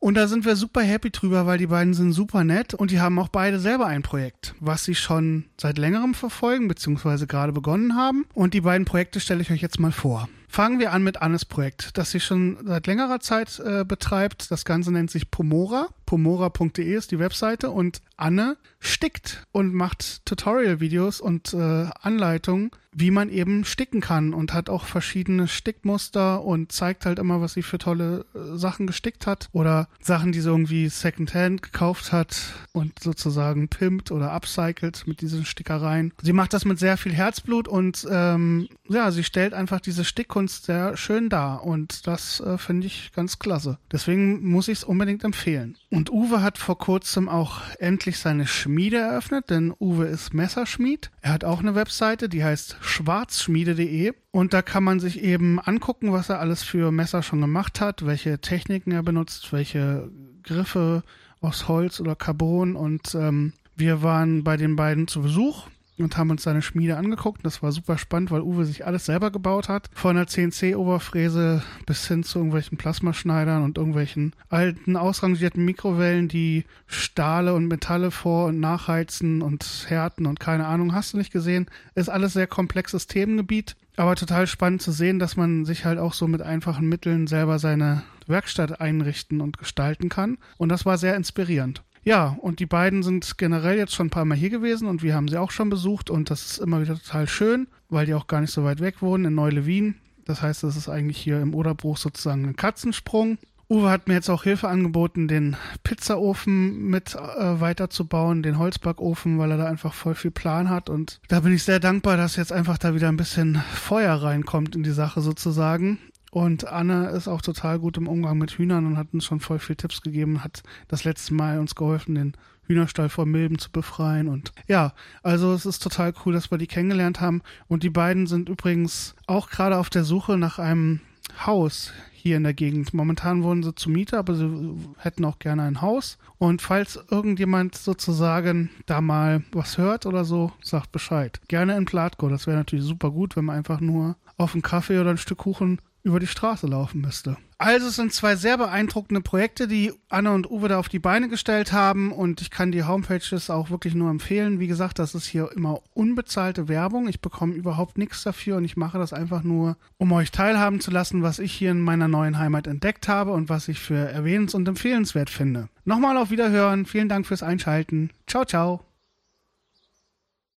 Und 0.00 0.14
da 0.14 0.26
sind 0.26 0.44
wir 0.44 0.56
super 0.56 0.82
happy 0.82 1.12
drüber, 1.12 1.46
weil 1.46 1.58
die 1.58 1.68
beiden 1.68 1.94
sind 1.94 2.10
super 2.10 2.42
nett 2.42 2.74
und 2.74 2.90
die 2.90 2.98
haben 2.98 3.20
auch 3.20 3.28
beide 3.28 3.60
selber 3.60 3.86
ein 3.86 4.02
Projekt, 4.02 4.56
was 4.58 4.82
sie 4.82 4.96
schon 4.96 5.44
seit 5.60 5.78
längerem 5.78 6.14
verfolgen, 6.14 6.66
beziehungsweise 6.66 7.28
gerade 7.28 7.52
begonnen 7.52 7.94
haben. 7.94 8.26
Und 8.34 8.52
die 8.52 8.62
beiden 8.62 8.84
Projekte 8.84 9.20
stelle 9.20 9.42
ich 9.42 9.52
euch 9.52 9.62
jetzt 9.62 9.78
mal 9.78 9.92
vor. 9.92 10.28
Fangen 10.54 10.78
wir 10.78 10.92
an 10.92 11.02
mit 11.02 11.20
Annes 11.20 11.44
Projekt, 11.44 11.98
das 11.98 12.12
sie 12.12 12.20
schon 12.20 12.58
seit 12.64 12.86
längerer 12.86 13.18
Zeit 13.18 13.58
äh, 13.58 13.84
betreibt. 13.84 14.52
Das 14.52 14.64
Ganze 14.64 14.92
nennt 14.92 15.10
sich 15.10 15.32
Pomora. 15.32 15.88
Pomora.de 16.14 16.94
ist 16.94 17.10
die 17.10 17.18
Webseite 17.18 17.70
und 17.70 18.00
Anne 18.16 18.56
stickt 18.78 19.44
und 19.50 19.74
macht 19.74 20.24
Tutorial-Videos 20.26 21.20
und 21.20 21.52
äh, 21.54 21.88
Anleitungen, 22.00 22.70
wie 22.92 23.10
man 23.10 23.28
eben 23.28 23.64
sticken 23.64 24.00
kann 24.00 24.32
und 24.34 24.52
hat 24.52 24.70
auch 24.70 24.84
verschiedene 24.84 25.48
Stickmuster 25.48 26.44
und 26.44 26.70
zeigt 26.70 27.06
halt 27.06 27.18
immer, 27.18 27.40
was 27.40 27.54
sie 27.54 27.62
für 27.62 27.78
tolle 27.78 28.24
äh, 28.34 28.56
Sachen 28.56 28.86
gestickt 28.86 29.26
hat 29.26 29.48
oder 29.52 29.88
Sachen, 30.00 30.30
die 30.30 30.40
sie 30.40 30.48
irgendwie 30.48 30.88
Secondhand 30.88 31.62
gekauft 31.62 32.12
hat 32.12 32.54
und 32.72 33.00
sozusagen 33.00 33.68
pimpt 33.68 34.12
oder 34.12 34.32
upcycelt 34.32 35.08
mit 35.08 35.20
diesen 35.20 35.44
Stickereien. 35.44 36.12
Sie 36.22 36.32
macht 36.32 36.52
das 36.52 36.64
mit 36.64 36.78
sehr 36.78 36.96
viel 36.96 37.12
Herzblut 37.12 37.66
und 37.66 38.06
ähm, 38.08 38.68
ja, 38.88 39.10
sie 39.10 39.24
stellt 39.24 39.54
einfach 39.54 39.80
diese 39.80 40.04
Stickkunst 40.04 40.66
sehr 40.66 40.96
schön 40.96 41.28
dar 41.28 41.64
und 41.64 42.06
das 42.06 42.38
äh, 42.40 42.58
finde 42.58 42.86
ich 42.86 43.10
ganz 43.12 43.40
klasse. 43.40 43.78
Deswegen 43.90 44.48
muss 44.48 44.68
ich 44.68 44.78
es 44.78 44.84
unbedingt 44.84 45.24
empfehlen. 45.24 45.76
Und 46.04 46.12
Uwe 46.12 46.42
hat 46.42 46.58
vor 46.58 46.76
kurzem 46.76 47.30
auch 47.30 47.62
endlich 47.78 48.18
seine 48.18 48.46
Schmiede 48.46 48.98
eröffnet, 48.98 49.48
denn 49.48 49.72
Uwe 49.80 50.04
ist 50.04 50.34
Messerschmied. 50.34 51.10
Er 51.22 51.32
hat 51.32 51.44
auch 51.44 51.60
eine 51.60 51.74
Webseite, 51.74 52.28
die 52.28 52.44
heißt 52.44 52.76
schwarzschmiede.de 52.82 54.12
und 54.30 54.52
da 54.52 54.60
kann 54.60 54.84
man 54.84 55.00
sich 55.00 55.22
eben 55.22 55.58
angucken, 55.58 56.12
was 56.12 56.28
er 56.28 56.40
alles 56.40 56.62
für 56.62 56.92
Messer 56.92 57.22
schon 57.22 57.40
gemacht 57.40 57.80
hat, 57.80 58.04
welche 58.04 58.38
Techniken 58.38 58.92
er 58.92 59.02
benutzt, 59.02 59.50
welche 59.54 60.10
Griffe 60.42 61.04
aus 61.40 61.68
Holz 61.68 62.00
oder 62.00 62.16
Carbon. 62.16 62.76
Und 62.76 63.14
ähm, 63.14 63.54
wir 63.74 64.02
waren 64.02 64.44
bei 64.44 64.58
den 64.58 64.76
beiden 64.76 65.08
zu 65.08 65.22
Besuch 65.22 65.68
und 65.98 66.16
haben 66.16 66.30
uns 66.30 66.42
seine 66.42 66.62
Schmiede 66.62 66.96
angeguckt. 66.96 67.44
Das 67.44 67.62
war 67.62 67.72
super 67.72 67.98
spannend, 67.98 68.30
weil 68.30 68.40
Uwe 68.40 68.64
sich 68.64 68.86
alles 68.86 69.06
selber 69.06 69.30
gebaut 69.30 69.68
hat. 69.68 69.88
Von 69.94 70.16
der 70.16 70.26
CNC-Oberfräse 70.26 71.62
bis 71.86 72.08
hin 72.08 72.24
zu 72.24 72.38
irgendwelchen 72.38 72.78
Plasmaschneidern 72.78 73.62
und 73.62 73.78
irgendwelchen 73.78 74.34
alten, 74.48 74.96
ausrangierten 74.96 75.64
Mikrowellen, 75.64 76.28
die 76.28 76.64
Stahle 76.86 77.54
und 77.54 77.68
Metalle 77.68 78.10
vor- 78.10 78.46
und 78.46 78.60
nachheizen 78.60 79.42
und 79.42 79.86
härten 79.88 80.26
und 80.26 80.40
keine 80.40 80.66
Ahnung, 80.66 80.94
hast 80.94 81.12
du 81.12 81.18
nicht 81.18 81.32
gesehen. 81.32 81.66
Ist 81.94 82.08
alles 82.08 82.32
sehr 82.32 82.46
komplexes 82.46 83.06
Themengebiet. 83.06 83.76
Aber 83.96 84.16
total 84.16 84.48
spannend 84.48 84.82
zu 84.82 84.90
sehen, 84.90 85.20
dass 85.20 85.36
man 85.36 85.64
sich 85.64 85.84
halt 85.84 86.00
auch 86.00 86.14
so 86.14 86.26
mit 86.26 86.42
einfachen 86.42 86.88
Mitteln 86.88 87.28
selber 87.28 87.60
seine 87.60 88.02
Werkstatt 88.26 88.80
einrichten 88.80 89.40
und 89.40 89.58
gestalten 89.58 90.08
kann. 90.08 90.38
Und 90.56 90.70
das 90.70 90.84
war 90.84 90.98
sehr 90.98 91.14
inspirierend. 91.14 91.82
Ja, 92.04 92.36
und 92.40 92.60
die 92.60 92.66
beiden 92.66 93.02
sind 93.02 93.38
generell 93.38 93.78
jetzt 93.78 93.94
schon 93.94 94.06
ein 94.06 94.10
paar 94.10 94.26
Mal 94.26 94.36
hier 94.36 94.50
gewesen 94.50 94.88
und 94.88 95.02
wir 95.02 95.14
haben 95.14 95.28
sie 95.28 95.38
auch 95.38 95.50
schon 95.50 95.70
besucht 95.70 96.10
und 96.10 96.30
das 96.30 96.44
ist 96.44 96.58
immer 96.58 96.82
wieder 96.82 96.98
total 96.98 97.26
schön, 97.26 97.66
weil 97.88 98.04
die 98.04 98.14
auch 98.14 98.26
gar 98.26 98.42
nicht 98.42 98.52
so 98.52 98.62
weit 98.62 98.80
weg 98.80 99.00
wohnen 99.00 99.24
in 99.24 99.34
Neu-Lewin. 99.34 99.94
Das 100.26 100.42
heißt, 100.42 100.62
das 100.62 100.76
ist 100.76 100.88
eigentlich 100.88 101.18
hier 101.18 101.40
im 101.40 101.54
Oderbruch 101.54 101.96
sozusagen 101.96 102.44
ein 102.44 102.56
Katzensprung. 102.56 103.38
Uwe 103.70 103.88
hat 103.88 104.08
mir 104.08 104.14
jetzt 104.14 104.28
auch 104.28 104.44
Hilfe 104.44 104.68
angeboten, 104.68 105.26
den 105.26 105.56
Pizzaofen 105.82 106.90
mit 106.90 107.14
äh, 107.14 107.60
weiterzubauen, 107.60 108.42
den 108.42 108.58
Holzbackofen, 108.58 109.38
weil 109.38 109.50
er 109.52 109.56
da 109.56 109.66
einfach 109.66 109.94
voll 109.94 110.14
viel 110.14 110.30
Plan 110.30 110.68
hat. 110.68 110.90
Und 110.90 111.20
da 111.28 111.40
bin 111.40 111.54
ich 111.54 111.62
sehr 111.62 111.80
dankbar, 111.80 112.18
dass 112.18 112.36
jetzt 112.36 112.52
einfach 112.52 112.76
da 112.76 112.94
wieder 112.94 113.08
ein 113.08 113.16
bisschen 113.16 113.62
Feuer 113.72 114.14
reinkommt 114.14 114.76
in 114.76 114.82
die 114.82 114.90
Sache 114.90 115.22
sozusagen. 115.22 115.98
Und 116.34 116.66
Anne 116.66 117.10
ist 117.10 117.28
auch 117.28 117.42
total 117.42 117.78
gut 117.78 117.96
im 117.96 118.08
Umgang 118.08 118.38
mit 118.38 118.50
Hühnern 118.50 118.86
und 118.86 118.96
hat 118.96 119.14
uns 119.14 119.24
schon 119.24 119.38
voll 119.38 119.60
viel 119.60 119.76
Tipps 119.76 120.00
gegeben, 120.00 120.42
hat 120.42 120.64
das 120.88 121.04
letzte 121.04 121.32
Mal 121.32 121.60
uns 121.60 121.76
geholfen, 121.76 122.16
den 122.16 122.36
Hühnerstall 122.66 123.08
vor 123.08 123.24
Milben 123.24 123.60
zu 123.60 123.70
befreien. 123.70 124.26
Und 124.26 124.50
ja, 124.66 124.94
also 125.22 125.52
es 125.52 125.64
ist 125.64 125.80
total 125.80 126.12
cool, 126.26 126.32
dass 126.32 126.50
wir 126.50 126.58
die 126.58 126.66
kennengelernt 126.66 127.20
haben. 127.20 127.40
Und 127.68 127.84
die 127.84 127.90
beiden 127.90 128.26
sind 128.26 128.48
übrigens 128.48 129.14
auch 129.28 129.48
gerade 129.48 129.78
auf 129.78 129.90
der 129.90 130.02
Suche 130.02 130.36
nach 130.36 130.58
einem 130.58 131.02
Haus 131.46 131.92
hier 132.12 132.36
in 132.36 132.42
der 132.42 132.52
Gegend. 132.52 132.92
Momentan 132.94 133.44
wohnen 133.44 133.62
sie 133.62 133.76
zu 133.76 133.88
Miete, 133.88 134.18
aber 134.18 134.34
sie 134.34 134.74
hätten 134.98 135.24
auch 135.24 135.38
gerne 135.38 135.62
ein 135.62 135.82
Haus. 135.82 136.18
Und 136.38 136.62
falls 136.62 136.98
irgendjemand 137.12 137.76
sozusagen 137.76 138.70
da 138.86 139.00
mal 139.00 139.44
was 139.52 139.78
hört 139.78 140.04
oder 140.04 140.24
so, 140.24 140.50
sagt 140.60 140.90
Bescheid. 140.90 141.40
Gerne 141.46 141.76
in 141.76 141.84
Platko. 141.84 142.28
Das 142.28 142.48
wäre 142.48 142.56
natürlich 142.56 142.84
super 142.84 143.12
gut, 143.12 143.36
wenn 143.36 143.44
man 143.44 143.56
einfach 143.56 143.78
nur 143.78 144.16
auf 144.36 144.54
einen 144.54 144.62
Kaffee 144.62 144.98
oder 144.98 145.10
ein 145.10 145.16
Stück 145.16 145.38
Kuchen 145.38 145.78
über 146.04 146.20
die 146.20 146.26
Straße 146.26 146.66
laufen 146.66 147.00
müsste. 147.00 147.36
Also 147.56 147.86
es 147.88 147.96
sind 147.96 148.12
zwei 148.12 148.36
sehr 148.36 148.58
beeindruckende 148.58 149.22
Projekte, 149.22 149.66
die 149.66 149.92
Anne 150.10 150.32
und 150.32 150.50
Uwe 150.50 150.68
da 150.68 150.78
auf 150.78 150.90
die 150.90 150.98
Beine 150.98 151.28
gestellt 151.28 151.72
haben 151.72 152.12
und 152.12 152.42
ich 152.42 152.50
kann 152.50 152.72
die 152.72 152.84
Homepages 152.84 153.48
auch 153.48 153.70
wirklich 153.70 153.94
nur 153.94 154.10
empfehlen. 154.10 154.60
Wie 154.60 154.66
gesagt, 154.66 154.98
das 154.98 155.14
ist 155.14 155.24
hier 155.24 155.50
immer 155.56 155.80
unbezahlte 155.94 156.68
Werbung. 156.68 157.08
Ich 157.08 157.22
bekomme 157.22 157.54
überhaupt 157.54 157.96
nichts 157.96 158.22
dafür 158.22 158.58
und 158.58 158.64
ich 158.64 158.76
mache 158.76 158.98
das 158.98 159.14
einfach 159.14 159.42
nur, 159.42 159.78
um 159.96 160.12
euch 160.12 160.30
teilhaben 160.30 160.80
zu 160.80 160.90
lassen, 160.90 161.22
was 161.22 161.38
ich 161.38 161.52
hier 161.52 161.70
in 161.70 161.80
meiner 161.80 162.08
neuen 162.08 162.38
Heimat 162.38 162.66
entdeckt 162.66 163.08
habe 163.08 163.32
und 163.32 163.48
was 163.48 163.68
ich 163.68 163.80
für 163.80 163.96
erwähnens- 163.96 164.54
und 164.54 164.68
empfehlenswert 164.68 165.30
finde. 165.30 165.68
Nochmal 165.84 166.18
auf 166.18 166.30
Wiederhören. 166.30 166.84
Vielen 166.84 167.08
Dank 167.08 167.26
fürs 167.26 167.42
Einschalten. 167.42 168.10
Ciao, 168.26 168.44
ciao. 168.44 168.93